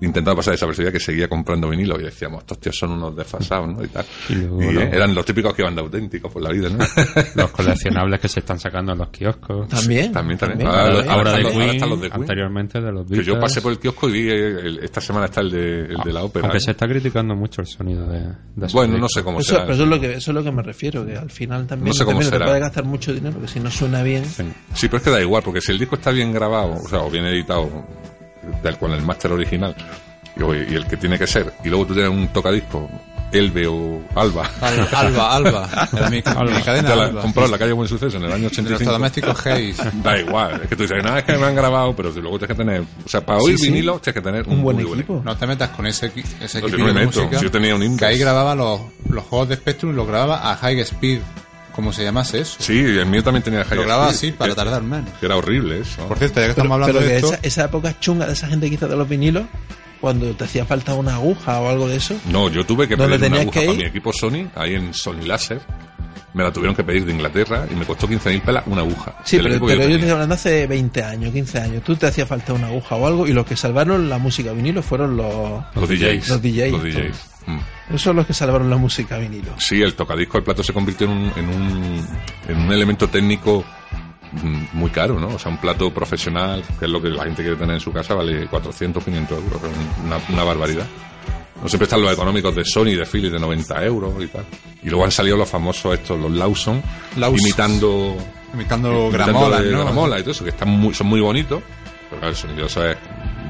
intentando 0.00 0.36
pasar 0.36 0.52
desapercibida 0.52 0.92
que 0.92 1.00
seguía 1.00 1.26
comprando 1.28 1.70
vinilo 1.70 1.98
y 1.98 2.04
decíamos, 2.04 2.40
estos 2.42 2.58
tíos 2.60 2.76
son 2.78 2.92
unos 2.92 3.16
desfasados, 3.16 3.68
¿no? 3.74 3.82
Y 3.82 3.88
tal. 3.88 4.04
Y 4.28 4.34
luego, 4.34 4.62
Y, 4.62 4.76
eh, 4.76 4.90
eran 4.92 5.14
los 5.14 5.24
típicos 5.24 5.54
que 5.54 5.62
iban 5.62 5.74
de 5.74 5.80
auténticos 5.80 6.30
por 6.30 6.42
la 6.42 6.50
vida, 6.50 6.68
¿no? 6.68 6.78
Los 7.34 7.50
coleccionables 7.50 8.20
que 8.20 8.28
se 8.28 8.40
están 8.40 8.58
sacando 8.58 8.92
en 8.92 8.98
los 8.98 9.08
kioscos. 9.08 9.68
También. 9.68 10.12
También, 10.12 10.38
también. 10.38 10.58
también. 10.58 10.68
Ahora- 10.68 10.94
también. 11.04 11.10
Ahora 11.10 11.30
están 11.30 11.36
de 11.38 11.42
los- 11.42 11.52
ahora 11.52 11.64
Queen, 11.64 11.74
están 11.76 11.88
los 11.90 12.00
de 12.02 12.10
Queen. 12.10 12.20
anteriormente 12.22 12.80
de 12.80 12.92
los 12.92 13.06
que 13.06 13.14
yo 13.16 13.16
Beatles. 13.34 13.40
pasé 13.40 13.62
por 13.62 13.72
el 13.72 13.78
kiosco 13.78 14.08
y 14.08 14.12
vi, 14.12 14.28
eh, 14.30 14.34
el- 14.60 14.78
esta 14.82 15.00
semana 15.00 15.24
está 15.26 15.40
el 15.40 15.50
de, 15.50 15.80
el 15.86 15.96
de 16.04 16.12
la 16.12 16.24
ópera. 16.24 16.44
Aunque 16.46 16.58
¿no? 16.58 16.60
se 16.60 16.70
está 16.72 16.86
criticando 16.86 17.34
mucho 17.34 17.62
el 17.62 17.66
sonido 17.66 18.06
de, 18.06 18.20
de 18.54 18.66
Bueno, 18.74 18.98
no 18.98 19.08
sé 19.08 19.22
cómo 19.22 19.40
Eso, 19.40 19.52
será. 19.54 19.62
pero 19.62 19.74
eso 19.74 19.82
es 19.84 19.88
lo 19.88 20.00
que 20.00 20.12
eso 20.14 20.30
es 20.30 20.34
lo 20.34 20.44
que 20.44 20.52
me 20.52 20.62
refiero, 20.62 21.06
que 21.06 21.16
al 21.16 21.30
final 21.30 21.66
también, 21.66 21.88
No 21.88 21.92
sé 21.94 22.04
cómo 22.04 22.16
también 22.18 22.30
te 22.30 22.34
será. 22.36 22.46
puedes 22.46 22.60
gastar 22.60 22.84
mucho 22.84 23.14
dinero, 23.14 23.40
que 23.40 23.48
si 23.48 23.60
no 23.60 23.70
suena 23.70 24.02
bien, 24.02 24.26
Sí. 24.26 24.44
Sí, 24.74 24.88
pero 24.88 24.98
es 24.98 25.02
que 25.04 25.10
da 25.10 25.20
igual, 25.22 25.42
porque 25.42 25.62
si 25.62 25.72
el 25.72 25.78
disco 25.78 25.94
está 25.94 26.10
bien 26.10 26.32
grabado, 26.34 26.74
o 26.74 26.86
sea, 26.88 27.00
o 27.00 27.10
bien 27.10 27.24
editado, 27.24 27.70
tal 28.62 28.78
con 28.78 28.92
el 28.92 29.02
máster 29.02 29.32
original, 29.32 29.74
y, 30.36 30.72
y 30.72 30.76
el 30.76 30.86
que 30.86 30.96
tiene 30.96 31.18
que 31.18 31.26
ser, 31.26 31.52
y 31.64 31.68
luego 31.68 31.86
tú 31.86 31.94
tienes 31.94 32.10
un 32.12 32.28
tocadisco, 32.28 32.88
Elbe 33.32 33.66
o 33.66 34.00
Alba, 34.14 34.48
Al- 34.60 34.88
Alba, 34.94 35.34
Alba. 35.34 35.88
Era 35.92 36.08
mi, 36.10 36.16
mi 36.18 36.22
cadena 36.62 36.94
la 36.94 37.04
Alba. 37.06 37.22
comprado 37.22 37.46
en 37.46 37.52
la 37.52 37.58
calle 37.58 37.72
Buen 37.72 37.88
Suceso 37.88 38.16
en 38.18 38.22
el 38.22 38.32
año 38.32 38.42
De 38.42 38.46
85. 38.46 38.76
electrodomésticos 38.76 39.46
Hayes. 39.46 39.76
Da 40.02 40.18
igual, 40.18 40.60
es 40.62 40.68
que 40.68 40.76
tú 40.76 40.82
dices, 40.84 41.02
nada, 41.02 41.18
es 41.18 41.24
que 41.24 41.36
me 41.36 41.44
han 41.46 41.56
grabado, 41.56 41.94
pero 41.96 42.12
si 42.12 42.20
luego 42.20 42.38
tienes 42.38 42.56
que 42.56 42.64
tener, 42.64 42.82
o 43.04 43.08
sea, 43.08 43.26
para 43.26 43.40
oír 43.40 43.58
Sí, 43.58 43.64
sí. 43.64 43.72
vinilo 43.72 43.98
tienes 43.98 44.14
que 44.22 44.30
tener 44.30 44.46
un, 44.46 44.54
un 44.58 44.62
buen 44.62 44.76
muy 44.76 44.92
equipo. 44.92 45.20
No 45.24 45.36
te 45.36 45.44
metas 45.46 45.70
con 45.70 45.86
ese, 45.88 46.12
ese 46.40 46.60
No, 46.60 46.68
yo 46.68 46.74
equipo 46.74 46.86
no 46.88 46.94
me 46.94 47.00
de 47.00 47.06
meto. 47.06 47.18
música. 47.20 47.38
Si 47.38 47.44
yo 47.44 47.50
tenía 47.50 47.74
un 47.74 47.82
Index. 47.82 47.98
Que 47.98 48.06
ahí 48.06 48.18
grababa 48.18 48.54
los, 48.54 48.80
los 49.10 49.24
juegos 49.24 49.48
de 49.48 49.56
Spectrum 49.56 49.92
y 49.92 49.96
los 49.96 50.06
grababa 50.06 50.48
a 50.52 50.56
high 50.56 50.78
speed. 50.80 51.18
Como 51.76 51.92
se 51.92 52.02
llamase 52.02 52.40
eso. 52.40 52.56
Sí, 52.58 52.78
el 52.78 53.06
mío 53.06 53.22
también 53.22 53.42
tenía 53.44 53.62
lo 53.62 53.82
grababa 53.82 54.08
así 54.08 54.32
para 54.32 54.50
que- 54.50 54.56
tardar 54.56 54.82
menos. 54.82 55.10
que 55.20 55.26
era 55.26 55.36
horrible 55.36 55.80
eso. 55.80 56.08
Por 56.08 56.16
cierto, 56.18 56.40
ya 56.40 56.46
que 56.48 56.52
Pero, 56.54 56.62
estamos 56.62 56.72
hablando 56.72 56.98
pero 56.98 57.06
de 57.10 57.16
esto, 57.16 57.32
esa, 57.34 57.38
esa 57.42 57.64
época 57.66 58.00
chunga 58.00 58.26
de 58.26 58.32
esa 58.32 58.48
gente 58.48 58.68
que 58.68 58.74
hizo 58.76 58.88
de 58.88 58.96
los 58.96 59.06
vinilos, 59.08 59.44
cuando 60.00 60.34
te 60.34 60.44
hacía 60.44 60.64
falta 60.64 60.94
una 60.94 61.14
aguja 61.16 61.60
o 61.60 61.68
algo 61.68 61.86
de 61.86 61.96
eso, 61.96 62.16
No, 62.30 62.48
yo 62.48 62.64
tuve 62.64 62.88
que 62.88 62.96
¿Dónde 62.96 63.18
pedir 63.18 63.32
una 63.32 63.42
aguja 63.42 63.60
para 63.60 63.72
mi 63.74 63.84
equipo 63.84 64.10
Sony, 64.12 64.48
ahí 64.54 64.74
en 64.74 64.94
Sony 64.94 65.22
Laser. 65.26 65.60
Me 66.32 66.42
la 66.44 66.52
tuvieron 66.52 66.74
que 66.76 66.84
pedir 66.84 67.04
de 67.06 67.12
Inglaterra 67.12 67.66
y 67.70 67.74
me 67.74 67.86
costó 67.86 68.06
15.000 68.06 68.42
pelas 68.42 68.62
una 68.66 68.82
aguja. 68.82 69.14
Sí, 69.24 69.38
pero, 69.38 69.50
pero 69.54 69.60
yo 69.60 69.66
tenía. 69.68 69.86
te 69.86 69.94
estoy 69.94 70.10
hablando 70.10 70.34
hace 70.34 70.66
20 70.66 71.02
años, 71.02 71.32
15 71.32 71.58
años. 71.60 71.82
Tú 71.82 71.96
te 71.96 72.06
hacía 72.06 72.26
falta 72.26 72.52
una 72.52 72.66
aguja 72.66 72.94
o 72.94 73.06
algo 73.06 73.26
y 73.26 73.32
los 73.32 73.46
que 73.46 73.56
salvaron 73.56 74.08
la 74.10 74.18
música 74.18 74.52
vinilo 74.52 74.82
fueron 74.82 75.16
los... 75.16 75.62
Los 75.74 75.88
DJs. 75.88 76.28
Los 76.28 76.42
DJs. 76.42 76.72
Los 76.72 76.82
DJs. 76.84 77.16
Esos 77.88 78.02
son 78.02 78.16
los 78.16 78.26
que 78.26 78.34
salvaron 78.34 78.68
la 78.68 78.76
música 78.76 79.16
vinilo. 79.18 79.52
Sí, 79.58 79.80
el 79.80 79.94
tocadisco, 79.94 80.38
el 80.38 80.44
plato 80.44 80.62
se 80.62 80.72
convirtió 80.72 81.06
en 81.06 81.12
un, 81.12 81.32
en 81.36 81.48
un, 81.48 82.06
en 82.48 82.58
un 82.58 82.72
elemento 82.72 83.08
técnico 83.08 83.64
mm, 84.32 84.76
muy 84.76 84.90
caro, 84.90 85.20
¿no? 85.20 85.28
O 85.28 85.38
sea, 85.38 85.52
un 85.52 85.58
plato 85.58 85.92
profesional, 85.94 86.64
que 86.78 86.86
es 86.86 86.90
lo 86.90 87.00
que 87.00 87.08
la 87.10 87.24
gente 87.24 87.42
quiere 87.42 87.56
tener 87.56 87.74
en 87.74 87.80
su 87.80 87.92
casa, 87.92 88.14
vale 88.14 88.46
400, 88.48 89.04
500 89.04 89.38
euros, 89.38 89.60
una, 90.04 90.18
una 90.28 90.44
barbaridad. 90.44 90.86
No 91.62 91.68
siempre 91.68 91.84
están 91.84 92.02
los 92.02 92.12
económicos 92.12 92.54
de 92.54 92.64
Sony, 92.64 92.96
de 92.96 93.06
Philips, 93.06 93.32
de 93.32 93.38
90 93.38 93.84
euros 93.84 94.12
y 94.22 94.26
tal. 94.26 94.44
Y 94.82 94.90
luego 94.90 95.04
han 95.04 95.10
salido 95.10 95.36
los 95.36 95.48
famosos 95.48 95.94
estos, 95.94 96.20
los 96.20 96.30
Lawson, 96.30 96.82
Lawson. 97.16 97.40
imitando... 97.40 98.16
imitando 98.52 99.08
imitando 99.08 99.10
gramolas, 99.10 99.64
¿no? 99.64 99.84
gramola 99.84 100.18
y 100.18 100.22
todo 100.22 100.32
eso, 100.32 100.44
que 100.44 100.50
están 100.50 100.68
muy, 100.68 100.92
son 100.92 101.06
muy 101.06 101.20
bonitos, 101.20 101.62
pero 102.10 102.20
claro, 102.20 102.30
el 102.30 102.36
sonido 102.36 102.66
eso 102.66 102.84
es 102.84 102.96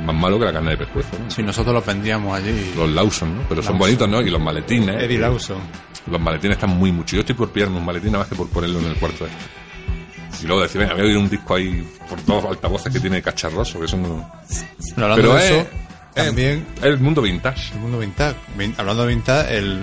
más 0.06 0.14
malo 0.16 0.38
que 0.38 0.44
la 0.46 0.52
carne 0.52 0.70
de 0.70 0.76
pescuezo, 0.78 1.08
¿no? 1.18 1.30
Si 1.30 1.42
nosotros 1.42 1.74
los 1.74 1.84
vendíamos 1.84 2.36
allí. 2.38 2.72
Los 2.76 2.88
Lawson, 2.90 3.36
¿no? 3.36 3.42
Pero 3.48 3.62
son 3.62 3.76
bonitos, 3.78 4.08
¿no? 4.08 4.20
Y 4.22 4.30
los 4.30 4.40
maletines. 4.40 5.02
Eddie 5.02 5.18
Lawson. 5.18 5.58
Los 6.10 6.20
maletines 6.20 6.56
están 6.56 6.70
muy 6.70 6.92
mucho. 6.92 7.16
Yo 7.16 7.20
estoy 7.20 7.34
por 7.34 7.50
pillarme 7.50 7.78
un 7.78 7.84
maletín 7.84 8.12
nada 8.12 8.22
más 8.24 8.28
que 8.28 8.36
por 8.36 8.48
ponerlo 8.48 8.78
en 8.78 8.86
el 8.86 8.94
cuarto. 8.96 9.26
este. 9.26 10.44
Y 10.44 10.46
luego 10.46 10.62
decir, 10.62 10.80
venga, 10.80 10.92
voy 10.94 11.02
a 11.02 11.06
oír 11.06 11.16
un 11.16 11.28
disco 11.28 11.54
ahí 11.54 11.86
por 12.08 12.24
dos 12.24 12.44
altavoces 12.44 12.92
que 12.92 13.00
tiene 13.00 13.20
cacharroso, 13.22 13.80
que 13.80 13.88
son... 13.88 14.02
Pero 14.94 15.06
hablando 15.06 15.16
Pero 15.16 15.34
de 15.34 15.38
es, 15.44 15.50
eso, 15.52 15.66
también 16.14 16.66
es 16.76 16.82
el 16.84 16.98
mundo 16.98 17.22
vintage, 17.22 17.72
el 17.74 17.80
mundo 17.80 17.98
vintage. 17.98 18.36
Vin- 18.56 18.74
Hablando 18.76 19.06
de 19.06 19.14
vintage, 19.14 19.56
el 19.56 19.80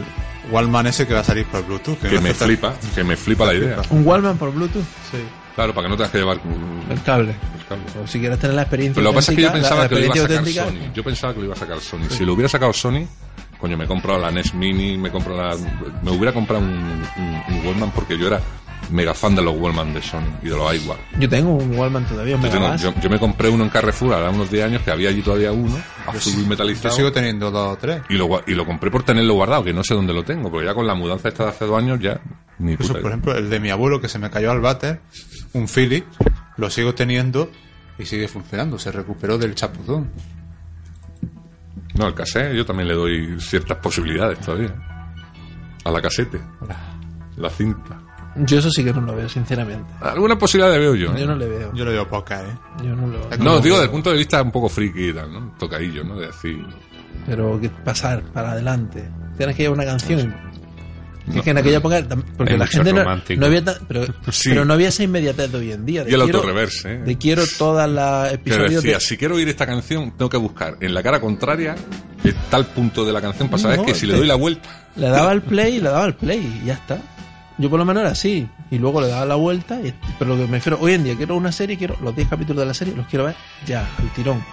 Wallman 0.51 0.87
ese 0.87 1.07
que 1.07 1.13
va 1.15 1.21
a 1.21 1.23
salir 1.23 1.45
por 1.47 1.65
Bluetooth. 1.65 1.97
que 1.99 2.11
no 2.11 2.21
me 2.21 2.33
flipa, 2.33 2.75
que 2.93 3.03
me 3.03 3.15
flipa 3.17 3.45
la 3.47 3.53
idea. 3.55 3.81
Un 3.89 4.05
Wallman 4.05 4.37
por 4.37 4.51
Bluetooth, 4.53 4.85
Sí. 5.11 5.17
Claro, 5.55 5.73
para 5.73 5.85
que 5.85 5.89
no 5.91 5.97
tengas 5.97 6.11
que 6.11 6.17
llevar 6.19 6.37
mm, 6.37 6.91
el 6.91 7.01
cable. 7.03 7.31
el 7.31 7.65
cable. 7.67 7.83
O 8.03 8.07
si 8.07 8.19
quieres 8.19 8.39
tener 8.39 8.55
la 8.55 8.63
experiencia 8.63 8.95
Pero 9.01 9.03
lo 9.05 9.11
que 9.11 9.15
pasa 9.17 9.31
es 9.31 9.35
que 9.37 9.43
yo 9.43 9.51
pensaba 9.53 9.81
la- 9.83 9.89
que 9.89 9.95
lo 9.95 10.01
iba 10.05 10.13
a 10.13 10.17
sacar 10.17 10.45
Sony. 10.47 10.93
Yo 10.93 11.03
pensaba 11.03 11.33
que 11.33 11.39
lo 11.39 11.45
iba 11.45 11.53
a 11.53 11.57
sacar 11.57 11.79
Sony. 11.79 11.99
Si 12.09 12.25
lo 12.25 12.33
hubiera 12.33 12.49
sacado 12.49 12.73
Sony, 12.73 13.05
coño, 13.59 13.77
me 13.77 13.83
he 13.83 13.87
comprado 13.87 14.19
la 14.19 14.31
NES 14.31 14.53
Mini, 14.55 14.97
me 14.97 15.11
compro 15.11 15.37
la, 15.37 15.55
me 16.01 16.11
hubiera 16.11 16.33
comprado 16.33 16.63
un, 16.63 16.69
un, 16.73 17.43
un 17.59 17.65
Wallman 17.67 17.91
porque 17.91 18.17
yo 18.17 18.27
era 18.27 18.41
mega 18.89 19.13
fan 19.13 19.33
de 19.35 19.41
los 19.41 19.55
Wallman 19.57 19.93
de 19.93 20.01
Sony 20.01 20.23
y 20.41 20.49
de 20.49 20.55
los 20.57 20.75
iWall. 20.75 20.97
Yo 21.17 21.29
tengo 21.29 21.51
un 21.55 21.77
Wallman 21.77 22.05
todavía, 22.05 22.35
un 22.35 22.41
Yo, 22.43 22.49
tengo- 22.49 22.75
yo- 22.75 22.93
yo 23.01 23.09
me 23.09 23.17
compré 23.19 23.47
uno 23.49 23.63
en 23.63 23.69
Carrefour 23.69 24.13
hace 24.13 24.35
unos 24.35 24.51
10 24.51 24.65
años 24.65 24.81
que 24.81 24.91
había 24.91 25.09
allí 25.09 25.21
todavía 25.21 25.51
uno, 25.53 25.77
azul 26.07 26.33
Yo 26.41 26.47
metalizado. 26.47 26.93
sigo 26.95 27.11
teniendo 27.11 27.49
dos 27.49 27.73
o 27.73 27.77
tres. 27.77 28.01
Y 28.09 28.15
lo, 28.15 28.27
gua- 28.27 28.43
y 28.45 28.53
lo 28.53 28.65
compré 28.65 28.91
por 28.91 29.03
tenerlo 29.03 29.35
guardado, 29.35 29.63
que 29.63 29.71
no 29.73 29.83
sé 29.83 29.93
dónde 29.93 30.13
lo 30.13 30.23
tengo, 30.23 30.51
porque 30.51 30.65
ya 30.65 30.73
con 30.73 30.85
la 30.85 30.95
mudanza 30.95 31.29
esta 31.29 31.43
de 31.45 31.49
hace 31.51 31.65
dos 31.65 31.77
años 31.77 31.99
ya 32.01 32.19
ni 32.59 32.73
Eso, 32.73 32.87
por 32.93 32.97
idea. 33.01 33.09
ejemplo, 33.09 33.35
el 33.35 33.49
de 33.49 33.59
mi 33.59 33.69
abuelo 33.69 33.99
que 34.01 34.07
se 34.09 34.19
me 34.19 34.29
cayó 34.29 34.51
al 34.51 34.61
váter, 34.61 35.01
un 35.53 35.67
Philips, 35.67 36.17
lo 36.57 36.69
sigo 36.69 36.93
teniendo 36.95 37.49
y 37.97 38.05
sigue 38.05 38.27
funcionando. 38.27 38.77
Se 38.79 38.91
recuperó 38.91 39.37
del 39.37 39.55
chapuzón. 39.55 40.09
No, 41.95 42.07
el 42.07 42.13
cassette 42.13 42.53
yo 42.55 42.65
también 42.65 42.87
le 42.87 42.95
doy 42.95 43.39
ciertas 43.39 43.77
posibilidades 43.77 44.39
todavía. 44.39 44.73
A 45.85 45.91
la 45.91 46.01
casete. 46.01 46.39
La 47.37 47.49
cinta. 47.49 47.99
Yo 48.35 48.57
eso 48.57 48.71
sí 48.71 48.83
que 48.83 48.91
no 48.91 49.01
lo 49.01 49.15
veo, 49.15 49.29
sinceramente. 49.29 49.93
Algunas 50.01 50.37
posibilidades 50.39 50.79
veo 50.79 50.95
yo. 50.95 51.11
¿eh? 51.13 51.19
Yo 51.19 51.27
no 51.27 51.35
le 51.35 51.47
veo. 51.47 51.71
Yo 51.73 51.85
lo 51.85 51.91
veo 51.91 52.07
poca, 52.07 52.41
¿eh? 52.41 52.57
Yo 52.83 52.95
no 52.95 53.05
lo 53.07 53.19
No, 53.37 53.59
digo 53.59 53.75
desde 53.75 53.85
el 53.85 53.91
punto 53.91 54.09
de 54.09 54.17
vista 54.17 54.41
un 54.41 54.51
poco 54.51 54.69
friki 54.69 55.09
y 55.09 55.13
tal, 55.13 55.31
¿no? 55.31 55.53
Tocadillo, 55.59 56.03
¿no? 56.03 56.15
De 56.15 56.27
decir... 56.27 56.65
Pero 57.27 57.59
que 57.61 57.69
pasar 57.69 58.23
para 58.33 58.51
adelante. 58.53 59.07
Tienes 59.37 59.55
que 59.55 59.63
llevar 59.63 59.77
una 59.77 59.85
canción. 59.85 60.35
Es 61.33 61.41
que 61.41 61.49
en 61.51 61.57
aquella 61.57 61.77
época, 61.77 61.99
tam- 62.07 62.23
porque 62.37 62.53
Hay 62.53 62.59
la 62.59 62.67
gente 62.67 62.91
no, 62.93 63.45
había, 63.45 63.63
pero, 63.87 64.05
Sí. 64.31 64.49
pero 64.49 64.65
no 64.65 64.73
había 64.73 64.89
esa 64.89 65.03
inmediatez 65.03 65.51
de 65.51 65.57
hoy 65.57 65.71
en 65.71 65.85
día. 65.85 66.03
De 66.03 66.11
Y 66.11 66.13
el 66.15 66.21
quiero- 66.23 66.39
autorreverse, 66.39 66.93
¿eh? 66.93 66.97
De 66.99 67.17
quiero 67.17 67.43
todas 67.57 67.89
las 67.89 68.33
episodios 68.33 68.83
decía, 68.83 68.95
de, 68.95 68.99
si 69.01 69.17
quiero 69.17 69.35
oír 69.35 69.47
esta 69.47 69.65
canción, 69.65 70.11
tengo 70.17 70.29
que 70.29 70.37
buscar 70.37 70.75
en 70.81 70.93
la 70.93 71.01
cara 71.01 71.21
contraria 71.21 71.75
el 72.23 72.35
tal 72.49 72.65
punto 72.67 73.05
de 73.05 73.13
la 73.13 73.21
canción 73.21 73.47
para 73.49 73.61
saber 73.63 73.77
No, 73.79 73.85
que 73.85 73.93
si 73.95 74.05
le 74.05 74.15
doy 74.17 74.27
la 74.27 74.35
vuelta... 74.35 74.67
Le 74.95 75.07
daba 75.09 75.31
el 75.33 75.41
play 75.41 75.79
le 75.79 75.89
daba 75.89 76.05
el 76.05 76.15
play 76.15 76.61
y 76.63 76.67
ya 76.67 76.73
está. 76.73 76.97
Yo 77.57 77.69
por 77.69 77.79
lo 77.79 77.85
menos 77.85 78.01
era 78.01 78.11
así. 78.11 78.47
Y 78.71 78.79
luego 78.79 78.99
le 78.99 79.07
daba 79.07 79.25
la 79.25 79.35
vuelta. 79.35 79.79
y- 79.79 79.93
pero 80.19 80.35
lo 80.35 80.41
que 80.41 80.47
me 80.51 80.57
refiero, 80.57 80.77
hoy 80.81 80.93
en 80.93 81.03
día 81.03 81.15
quiero 81.15 81.35
una 81.35 81.51
serie, 81.51 81.77
quiero 81.77 81.95
los 82.01 82.15
10 82.15 82.27
capítulos 82.27 82.61
de 82.61 82.65
la 82.65 82.73
serie, 82.73 82.95
los 82.95 83.07
quiero 83.07 83.25
ver 83.25 83.35
ya, 83.65 83.87
al 83.97 84.09
tirón. 84.13 84.43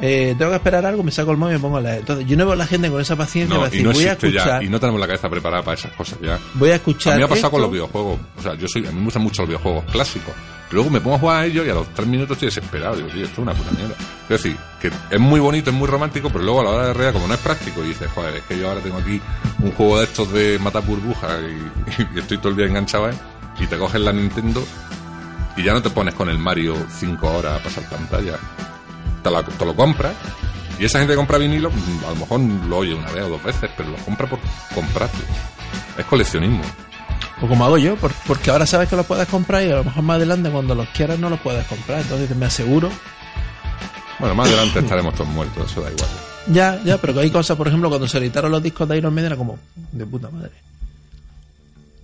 Eh, 0.00 0.34
tengo 0.38 0.52
que 0.52 0.56
esperar 0.56 0.86
algo, 0.86 1.02
me 1.02 1.10
saco 1.10 1.32
el 1.32 1.36
móvil 1.36 1.54
y 1.54 1.58
me 1.58 1.62
pongo 1.62 1.78
a 1.78 1.80
leer. 1.80 1.98
Entonces, 2.00 2.26
yo 2.26 2.36
no 2.36 2.44
veo 2.44 2.52
a 2.52 2.56
la 2.56 2.66
gente 2.66 2.88
con 2.90 3.00
esa 3.00 3.16
paciencia 3.16 3.56
No, 3.56 3.62
de 3.62 3.68
y 3.68 3.70
decir, 3.70 3.86
no 3.86 3.92
voy 3.92 4.04
a 4.04 4.12
escuchar, 4.12 4.60
ya. 4.60 4.62
Y 4.62 4.68
no 4.68 4.78
tenemos 4.78 5.00
la 5.00 5.06
cabeza 5.06 5.28
preparada 5.28 5.62
para 5.62 5.76
esas 5.76 5.92
cosas 5.92 6.18
ya. 6.20 6.38
voy 6.54 6.70
a 6.70 6.76
escuchar. 6.76 7.14
A 7.14 7.16
mí 7.16 7.20
me 7.20 7.24
ha 7.24 7.28
pasado 7.28 7.50
con 7.50 7.62
los 7.62 7.70
videojuegos. 7.70 8.18
O 8.36 8.42
sea, 8.42 8.54
yo 8.54 8.68
soy, 8.68 8.86
a 8.86 8.92
mí 8.92 8.98
me 8.98 9.04
gustan 9.04 9.22
mucho 9.22 9.42
los 9.42 9.48
videojuegos 9.48 9.84
clásicos. 9.90 10.34
Luego 10.70 10.90
me 10.90 11.00
pongo 11.00 11.16
a 11.16 11.18
jugar 11.18 11.42
a 11.42 11.46
ellos 11.46 11.66
y 11.66 11.70
a 11.70 11.74
los 11.74 11.88
tres 11.94 12.06
minutos 12.06 12.36
estoy 12.36 12.48
desesperado. 12.48 12.96
Digo, 12.96 13.08
tío, 13.08 13.24
esto 13.24 13.32
es 13.32 13.38
una 13.38 13.54
puta 13.54 13.70
mierda. 13.72 13.94
Es 14.24 14.28
decir, 14.28 14.56
que 14.80 14.90
es 15.10 15.20
muy 15.20 15.40
bonito, 15.40 15.70
es 15.70 15.76
muy 15.76 15.88
romántico, 15.88 16.28
pero 16.30 16.44
luego 16.44 16.60
a 16.60 16.64
la 16.64 16.70
hora 16.70 16.86
de 16.88 16.92
realidad, 16.92 17.14
como 17.14 17.26
no 17.26 17.34
es 17.34 17.40
práctico, 17.40 17.82
y 17.82 17.88
dices, 17.88 18.08
joder, 18.14 18.36
es 18.36 18.42
que 18.42 18.58
yo 18.58 18.68
ahora 18.68 18.80
tengo 18.82 18.98
aquí 18.98 19.20
un 19.60 19.72
juego 19.72 19.98
de 19.98 20.04
estos 20.04 20.30
de 20.32 20.58
matar 20.58 20.84
burbujas 20.84 21.40
y, 21.40 22.02
y 22.16 22.18
estoy 22.20 22.36
todo 22.38 22.50
el 22.50 22.56
día 22.56 22.66
enganchado 22.66 23.08
él, 23.08 23.14
y 23.58 23.66
te 23.66 23.78
coges 23.78 24.00
la 24.00 24.12
Nintendo 24.12 24.62
y 25.58 25.64
ya 25.64 25.72
no 25.72 25.82
te 25.82 25.90
pones 25.90 26.14
con 26.14 26.28
el 26.28 26.38
Mario 26.38 26.76
cinco 26.88 27.32
horas 27.32 27.60
a 27.60 27.62
pasar 27.62 27.82
pantalla. 27.90 28.38
Te, 29.28 29.34
la- 29.34 29.42
te 29.42 29.64
lo 29.64 29.74
compras 29.76 30.14
Y 30.78 30.84
esa 30.84 30.98
gente 30.98 31.12
que 31.12 31.16
compra 31.16 31.38
vinilo, 31.38 31.70
mm, 31.70 32.04
a 32.06 32.10
lo 32.10 32.16
mejor 32.16 32.40
lo 32.40 32.76
oye 32.78 32.94
una 32.94 33.10
vez 33.10 33.24
o 33.24 33.28
dos 33.30 33.42
veces, 33.42 33.68
pero 33.76 33.90
lo 33.90 33.96
compra 33.98 34.28
por 34.28 34.38
comprarlo. 34.74 35.20
Es 35.98 36.04
coleccionismo. 36.06 36.62
O 37.42 37.46
como 37.48 37.64
hago 37.64 37.78
yo, 37.78 37.96
por- 37.96 38.12
porque 38.26 38.50
ahora 38.50 38.64
sabes 38.66 38.88
que 38.88 38.94
los 38.96 39.04
puedes 39.06 39.26
comprar 39.28 39.62
y 39.64 39.70
a 39.72 39.76
lo 39.76 39.84
mejor 39.84 40.02
más 40.04 40.16
adelante 40.16 40.50
cuando 40.50 40.74
los 40.76 40.88
quieras 40.90 41.18
no 41.18 41.28
los 41.30 41.40
puedes 41.40 41.66
comprar. 41.66 42.00
Entonces 42.00 42.34
me 42.36 42.46
aseguro. 42.46 42.90
Bueno, 44.20 44.34
más 44.34 44.48
adelante 44.48 44.78
estaremos 44.80 45.14
todos 45.14 45.28
muertos, 45.30 45.70
eso 45.70 45.80
da 45.80 45.90
igual. 45.90 46.08
Ya, 46.48 46.80
ya, 46.84 46.96
pero 46.98 47.12
que 47.14 47.20
hay 47.20 47.30
cosas, 47.30 47.56
por 47.56 47.68
ejemplo, 47.68 47.88
cuando 47.88 48.08
se 48.08 48.18
editaron 48.18 48.50
los 48.50 48.62
discos 48.62 48.88
de 48.88 48.96
Iron 48.98 49.12
Maiden 49.14 49.32
era 49.32 49.36
como 49.36 49.58
de 49.92 50.06
puta 50.06 50.30
madre. 50.30 50.50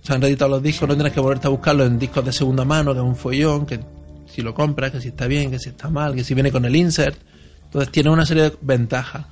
Se 0.03 0.13
han 0.13 0.21
reeditado 0.21 0.51
los 0.51 0.61
discos, 0.63 0.87
no 0.87 0.95
tienes 0.95 1.11
que 1.13 1.19
volverte 1.19 1.47
a 1.47 1.49
buscarlos 1.49 1.87
en 1.87 1.97
discos 1.97 2.23
de 2.23 2.31
segunda 2.31 2.63
mano, 2.63 2.93
que 2.93 2.99
es 2.99 3.05
un 3.05 3.15
follón, 3.15 3.65
que 3.65 3.79
si 4.27 4.41
lo 4.41 4.53
compras, 4.53 4.91
que 4.91 5.01
si 5.01 5.09
está 5.09 5.27
bien, 5.27 5.51
que 5.51 5.59
si 5.59 5.69
está 5.69 5.89
mal, 5.89 6.15
que 6.15 6.23
si 6.23 6.33
viene 6.33 6.51
con 6.51 6.65
el 6.65 6.75
insert. 6.75 7.17
Entonces 7.65 7.91
tiene 7.91 8.09
una 8.09 8.25
serie 8.25 8.43
de 8.43 8.53
ventajas. 8.61 9.25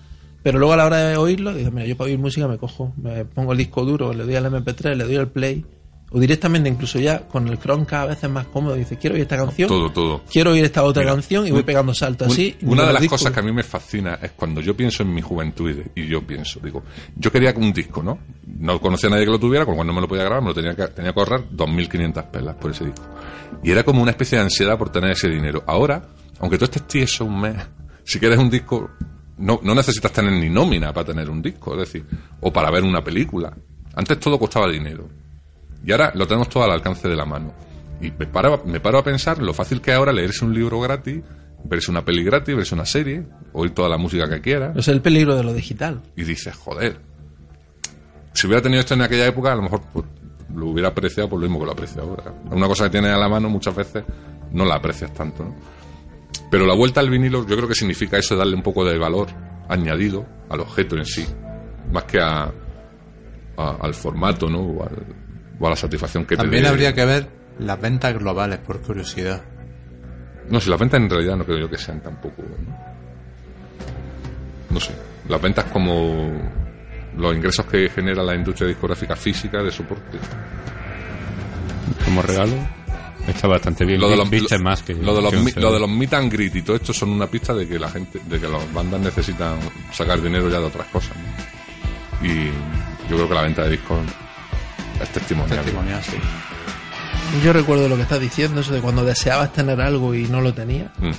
Pero 0.44 0.60
luego 0.60 0.74
a 0.74 0.78
la 0.78 0.86
hora 0.86 0.98
de 0.98 1.18
oírlo, 1.18 1.54
digo, 1.54 1.72
mira, 1.72 1.88
yo 1.88 1.96
para 1.96 2.10
oír 2.10 2.20
música 2.20 2.48
me 2.48 2.58
cojo, 2.58 2.94
me 2.98 3.24
pongo 3.24 3.54
el 3.54 3.58
disco 3.58 3.86
duro, 3.86 4.14
le 4.14 4.26
doy 4.26 4.36
al 4.36 4.46
MP3, 4.46 4.96
le 4.96 5.06
doy 5.06 5.16
al 5.16 5.30
play, 5.30 5.66
o 6.16 6.20
directamente 6.20 6.70
incluso 6.70 7.00
ya 7.00 7.28
con 7.28 7.48
el 7.48 7.58
Chromecast 7.60 8.04
a 8.04 8.06
veces 8.06 8.30
más 8.30 8.46
cómodo, 8.48 8.76
dice, 8.76 8.98
quiero 8.98 9.16
oír 9.16 9.24
esta 9.24 9.36
canción, 9.36 9.68
Todo, 9.68 9.92
todo. 9.92 10.22
quiero 10.32 10.52
oír 10.52 10.64
esta 10.64 10.84
otra 10.84 11.02
Mira, 11.02 11.14
canción 11.16 11.48
y 11.48 11.52
voy 11.52 11.64
pegando 11.64 11.94
saltos 11.94 12.28
Un- 12.28 12.34
así. 12.34 12.56
Una 12.62 12.86
de 12.86 12.94
las 12.94 13.02
discos. 13.02 13.20
cosas 13.20 13.34
que 13.34 13.40
a 13.40 13.44
mí 13.44 13.52
me 13.52 13.64
fascina 13.64 14.20
es 14.22 14.32
cuando 14.32 14.62
yo 14.62 14.78
pienso 14.78 15.02
en 15.04 15.14
mi 15.14 15.22
juventud 15.24 15.74
y, 15.96 16.08
yo 16.08 16.22
pienso, 16.26 16.60
digo, 16.60 16.84
yo 17.16 17.32
quería 17.32 17.52
un 17.58 17.74
disco, 17.74 18.04
¿no? 18.04 18.20
No 18.46 18.80
conocía 18.80 19.08
a 19.10 19.12
nadie 19.14 19.26
que 19.26 19.32
lo 19.32 19.40
tuviera, 19.40 19.66
con 19.66 19.76
cuando 19.76 19.92
no 19.92 19.96
me 19.96 20.02
lo 20.02 20.08
podía 20.08 20.24
grabar, 20.24 20.42
me 20.44 20.50
lo 20.50 20.54
tenía 20.54 20.76
que, 20.76 20.88
tenía 20.90 21.14
que 21.14 21.20
ahorrar 21.20 21.50
2.500 21.50 22.24
pelas 22.30 22.56
por 22.56 22.70
ese 22.72 22.86
disco. 22.86 23.04
Y 23.64 23.72
era 23.72 23.84
como 23.84 24.02
una 24.02 24.12
especie 24.12 24.38
de 24.38 24.44
ansiedad 24.44 24.78
por 24.78 24.92
tener 24.92 25.12
ese 25.12 25.28
dinero. 25.30 25.64
Ahora, 25.66 26.02
aunque 26.40 26.58
tú 26.60 26.66
estés 26.66 26.88
tieso 26.88 27.26
un 27.26 27.42
mes, 27.42 27.56
si 28.04 28.20
quieres 28.20 28.38
un 28.38 28.52
disco, 28.52 28.92
no, 29.40 29.60
no 29.64 29.74
necesitas 29.74 30.12
tener 30.12 30.32
ni 30.34 30.50
nómina 30.50 30.94
para 30.94 31.08
tener 31.08 31.28
un 31.30 31.42
disco, 31.42 31.74
es 31.74 31.80
decir, 31.92 32.06
o 32.40 32.54
para 32.54 32.70
ver 32.70 32.84
una 32.84 33.04
película. 33.04 33.52
Antes 33.96 34.20
todo 34.20 34.38
costaba 34.38 34.70
dinero. 34.70 35.10
Y 35.86 35.92
ahora 35.92 36.12
lo 36.16 36.26
tenemos 36.28 36.50
todo 36.50 36.64
al 36.64 36.72
alcance 36.72 37.08
de 37.08 37.16
la 37.16 37.26
mano. 37.26 37.54
Y 38.02 38.12
me 38.12 38.26
paro, 38.28 38.64
me 38.66 38.80
paro 38.80 38.98
a 39.00 39.04
pensar 39.04 39.40
lo 39.42 39.54
fácil 39.54 39.82
que 39.82 39.92
es 39.92 39.98
ahora 39.98 40.12
leerse 40.14 40.44
un 40.46 40.54
libro 40.54 40.80
gratis, 40.80 41.22
verse 41.66 41.92
una 41.92 42.04
peli 42.04 42.24
gratis, 42.24 42.56
verse 42.56 42.76
una 42.76 42.86
serie, 42.86 43.24
oír 43.54 43.72
toda 43.72 43.90
la 43.90 43.98
música 43.98 44.30
que 44.30 44.42
quiera. 44.42 44.74
Es 44.76 44.88
el 44.88 45.02
peligro 45.02 45.36
de 45.36 45.44
lo 45.44 45.54
digital. 45.54 46.02
Y 46.16 46.24
dices, 46.24 46.56
joder, 46.56 46.98
si 48.34 48.48
hubiera 48.48 48.62
tenido 48.62 48.80
esto 48.82 48.94
en 48.94 49.02
aquella 49.02 49.28
época, 49.28 49.52
a 49.54 49.56
lo 49.56 49.62
mejor 49.64 49.82
pues, 49.94 50.06
lo 50.56 50.68
hubiera 50.68 50.90
apreciado 50.90 51.30
por 51.30 51.40
lo 51.40 51.46
mismo 51.48 51.60
que 51.60 51.66
lo 51.66 51.72
aprecio 51.72 52.02
ahora. 52.02 52.34
Una 52.52 52.68
cosa 52.68 52.86
que 52.86 52.90
tienes 52.92 53.12
a 53.12 53.18
la 53.18 53.30
mano 53.30 53.50
muchas 53.50 53.76
veces 53.76 54.04
no 54.52 54.66
la 54.66 54.76
aprecias 54.76 55.14
tanto, 55.14 55.44
¿no? 55.44 55.56
Pero 56.52 56.66
la 56.68 56.76
vuelta 56.76 57.00
al 57.00 57.10
vinilo 57.10 57.46
yo 57.48 57.56
creo 57.56 57.68
que 57.68 57.74
significa 57.76 58.18
eso, 58.18 58.36
darle 58.36 58.56
un 58.56 58.62
poco 58.64 58.86
de 58.86 58.98
valor 58.98 59.28
añadido 59.70 60.26
al 60.50 60.60
objeto 60.60 60.96
en 60.98 61.06
sí, 61.06 61.26
más 61.92 62.04
que 62.04 62.20
a, 62.20 62.52
a- 63.58 63.78
al 63.82 63.94
formato, 63.94 64.50
¿no? 64.50 64.60
O, 64.60 64.84
al- 64.84 65.23
o 65.64 65.68
a 65.68 65.70
la 65.70 65.76
satisfacción 65.78 66.26
que 66.26 66.36
También 66.36 66.64
te 66.64 66.70
habría 66.70 66.94
que 66.94 67.06
ver 67.06 67.28
las 67.60 67.80
ventas 67.80 68.14
globales, 68.20 68.60
por 68.60 68.82
curiosidad. 68.82 69.42
No, 70.50 70.60
si 70.60 70.70
las 70.70 70.78
ventas 70.78 71.00
en 71.00 71.10
realidad 71.10 71.38
no 71.38 71.46
creo 71.46 71.58
yo 71.60 71.70
que 71.70 71.78
sean 71.78 72.02
tampoco. 72.02 72.42
No, 72.42 72.78
No 74.72 74.80
sé. 74.82 74.92
Las 75.30 75.42
ventas 75.42 75.64
como 75.72 76.32
los 77.16 77.34
ingresos 77.36 77.66
que 77.68 77.90
genera 77.90 78.22
la 78.24 78.36
industria 78.36 78.68
discográfica 78.68 79.16
física 79.16 79.64
de 79.64 79.72
soporte. 79.72 80.18
Como 82.04 82.22
regalo, 82.22 82.56
está 83.26 83.48
bastante 83.48 83.86
bien. 83.86 84.02
Lo 84.02 84.10
de 84.10 84.18
los, 84.18 84.30
lo- 84.30 84.60
más 84.60 84.82
que. 84.84 84.96
lo 84.96 85.16
de 85.16 85.22
los, 85.22 85.32
que 85.32 85.38
mi- 85.38 85.52
lo 85.54 85.72
de 85.72 85.80
los 85.80 85.90
meet 85.90 86.14
and 86.14 86.30
greet 86.32 86.56
y 86.56 86.62
todo 86.62 86.76
esto 86.76 86.92
son 86.92 87.10
una 87.12 87.28
pista 87.28 87.54
de 87.54 87.66
que 87.68 87.80
la 87.80 87.88
gente, 87.90 88.20
de 88.28 88.38
que 88.40 88.48
las 88.50 88.74
bandas 88.74 89.00
necesitan 89.00 89.60
sacar 89.94 90.22
dinero 90.22 90.50
ya 90.50 90.60
de 90.60 90.66
otras 90.66 90.88
cosas. 90.88 91.16
¿no? 91.16 92.28
Y 92.28 92.48
yo 93.10 93.16
creo 93.16 93.30
que 93.30 93.34
la 93.36 93.42
venta 93.44 93.64
de 93.64 93.70
discos 93.72 94.00
es 95.02 95.10
testimonial. 95.10 95.60
Testimonial, 95.60 96.04
sí. 96.04 96.18
Yo 97.44 97.54
recuerdo 97.54 97.90
lo 97.90 97.96
que 97.96 98.04
estás 98.04 98.20
diciendo, 98.20 98.62
eso 98.62 98.74
de 98.74 98.82
cuando 98.82 99.04
deseabas 99.04 99.52
tener 99.54 99.82
algo 99.82 100.14
y 100.14 100.26
no 100.26 100.42
lo 100.42 100.54
tenías. 100.54 100.92
Mm. 101.00 101.12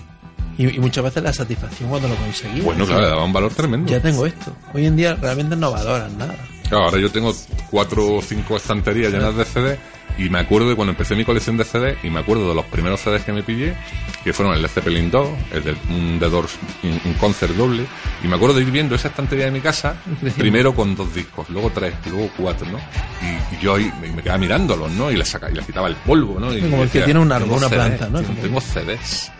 Y, 0.56 0.76
y 0.76 0.78
muchas 0.78 1.02
veces 1.02 1.22
la 1.22 1.32
satisfacción 1.32 1.90
cuando 1.90 2.08
lo 2.08 2.14
conseguías. 2.14 2.64
Bueno, 2.64 2.86
claro, 2.86 3.00
le 3.02 3.08
daba 3.08 3.24
un 3.24 3.32
valor 3.32 3.52
tremendo. 3.52 3.90
Ya 3.90 4.00
tengo 4.00 4.24
esto. 4.24 4.54
Hoy 4.72 4.86
en 4.86 4.96
día 4.96 5.14
realmente 5.14 5.56
no 5.56 5.72
valoran 5.72 6.16
nada. 6.16 6.36
Claro, 6.68 6.84
ahora 6.84 6.98
yo 6.98 7.10
tengo 7.10 7.34
cuatro 7.70 8.14
o 8.14 8.22
cinco 8.22 8.56
estanterías 8.56 9.12
llenas 9.12 9.36
de 9.36 9.44
CD 9.44 9.78
y 10.18 10.28
me 10.30 10.38
acuerdo 10.38 10.68
de 10.68 10.76
cuando 10.76 10.92
empecé 10.92 11.14
mi 11.16 11.24
colección 11.24 11.56
de 11.56 11.64
CD 11.64 11.96
y 12.02 12.10
me 12.10 12.20
acuerdo 12.20 12.48
de 12.48 12.54
los 12.54 12.64
primeros 12.66 13.00
CDs 13.00 13.24
que 13.24 13.32
me 13.32 13.42
pillé, 13.42 13.74
que 14.22 14.32
fueron 14.32 14.54
el 14.54 14.62
Led 14.62 14.68
Zeppelin 14.68 15.10
2, 15.10 15.28
el 15.52 15.64
de 15.64 15.76
un 15.90 16.18
The 16.20 16.28
Doors, 16.28 16.56
un, 16.84 17.00
un 17.04 17.14
concert 17.14 17.52
doble, 17.54 17.84
y 18.22 18.28
me 18.28 18.36
acuerdo 18.36 18.54
de 18.56 18.62
ir 18.62 18.70
viendo 18.70 18.94
esa 18.94 19.08
estantería 19.08 19.46
de 19.46 19.50
mi 19.50 19.60
casa, 19.60 19.96
primero 20.38 20.74
con 20.74 20.94
dos 20.94 21.12
discos, 21.14 21.48
luego 21.50 21.70
tres, 21.74 21.94
luego 22.10 22.30
cuatro, 22.36 22.66
¿no? 22.70 22.78
Y, 23.22 23.54
y 23.56 23.58
yo 23.60 23.74
ahí 23.74 23.90
me, 24.00 24.08
me 24.12 24.22
quedaba 24.22 24.38
mirándolos, 24.38 24.90
¿no? 24.92 25.10
Y 25.10 25.16
les, 25.16 25.28
saca, 25.28 25.50
y 25.50 25.54
les 25.54 25.66
quitaba 25.66 25.88
el 25.88 25.96
polvo, 25.96 26.38
¿no? 26.38 26.54
Y 26.56 26.60
Como 26.60 26.82
el 26.84 26.90
que 26.90 27.00
tiene 27.02 27.20
un 27.20 27.30
árbol, 27.32 27.48
"Tengo 27.48 27.58
una 27.58 27.68
CDs, 27.68 27.76
planta, 27.98 28.08
¿no? 28.08 28.22
Tengo 28.22 28.60
CDs. 28.60 29.32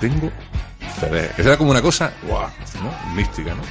Tengo 0.00 0.32
CDs. 1.00 1.32
Que 1.36 1.42
era 1.42 1.56
como 1.56 1.70
una 1.70 1.82
cosa, 1.82 2.12
guau, 2.26 2.48
¿no? 2.82 3.14
Mística, 3.14 3.50
¿no? 3.54 3.62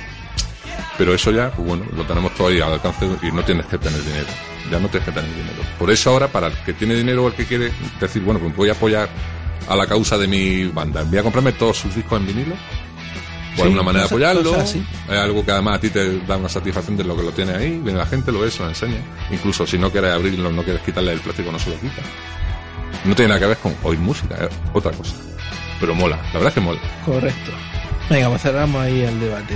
Pero 0.97 1.13
eso 1.15 1.31
ya, 1.31 1.49
pues 1.51 1.67
bueno, 1.67 1.85
lo 1.95 2.03
tenemos 2.05 2.33
todo 2.35 2.47
ahí 2.49 2.61
al 2.61 2.73
alcance 2.73 3.07
y 3.23 3.31
no 3.31 3.43
tienes 3.43 3.65
que 3.65 3.77
tener 3.79 4.03
dinero. 4.03 4.27
Ya 4.71 4.79
no 4.79 4.87
tienes 4.87 5.07
que 5.07 5.13
tener 5.13 5.29
dinero. 5.29 5.61
Por 5.77 5.91
eso 5.91 6.09
ahora, 6.09 6.27
para 6.27 6.47
el 6.47 6.53
que 6.65 6.73
tiene 6.73 6.95
dinero 6.95 7.25
o 7.25 7.27
el 7.27 7.33
que 7.33 7.45
quiere 7.45 7.71
decir, 7.99 8.21
bueno, 8.21 8.39
pues 8.39 8.55
voy 8.55 8.69
a 8.69 8.73
apoyar 8.73 9.09
a 9.67 9.75
la 9.75 9.85
causa 9.87 10.17
de 10.17 10.27
mi 10.27 10.65
banda. 10.65 11.03
Voy 11.03 11.17
a 11.17 11.23
comprarme 11.23 11.51
todos 11.53 11.77
sus 11.77 11.95
discos 11.95 12.19
en 12.19 12.27
vinilo. 12.27 12.55
Sí, 12.55 13.59
Por 13.59 13.67
una 13.67 13.83
manera 13.83 14.05
de 14.05 14.07
apoyarlo. 14.07 14.55
Es 14.61 14.75
algo 15.09 15.45
que 15.45 15.51
además 15.51 15.77
a 15.77 15.79
ti 15.79 15.89
te 15.89 16.19
da 16.21 16.37
una 16.37 16.49
satisfacción 16.49 16.97
de 16.97 17.03
lo 17.03 17.15
que 17.15 17.23
lo 17.23 17.31
tiene 17.31 17.53
ahí. 17.53 17.79
Viene 17.83 17.99
la 17.99 18.05
gente, 18.05 18.31
lo 18.31 18.39
ve, 18.39 18.49
se 18.49 18.63
lo 18.63 18.69
enseña. 18.69 19.01
Incluso 19.29 19.67
si 19.67 19.77
no 19.77 19.91
quieres 19.91 20.11
abrirlo, 20.11 20.51
no 20.51 20.63
quieres 20.63 20.81
quitarle 20.81 21.13
el 21.13 21.19
plástico, 21.19 21.51
no 21.51 21.59
se 21.59 21.69
lo 21.69 21.79
quita. 21.79 22.01
No 23.05 23.15
tiene 23.15 23.29
nada 23.29 23.39
que 23.41 23.47
ver 23.47 23.57
con 23.57 23.75
oír 23.83 23.99
música, 23.99 24.35
es 24.35 24.49
otra 24.73 24.91
cosa. 24.91 25.13
Pero 25.79 25.93
mola, 25.93 26.15
la 26.17 26.33
verdad 26.33 26.47
es 26.47 26.53
que 26.53 26.61
mola. 26.61 26.79
Correcto. 27.05 27.51
Venga, 28.09 28.29
pues 28.29 28.41
cerramos 28.41 28.81
ahí 28.81 29.01
el 29.01 29.19
debate. 29.19 29.55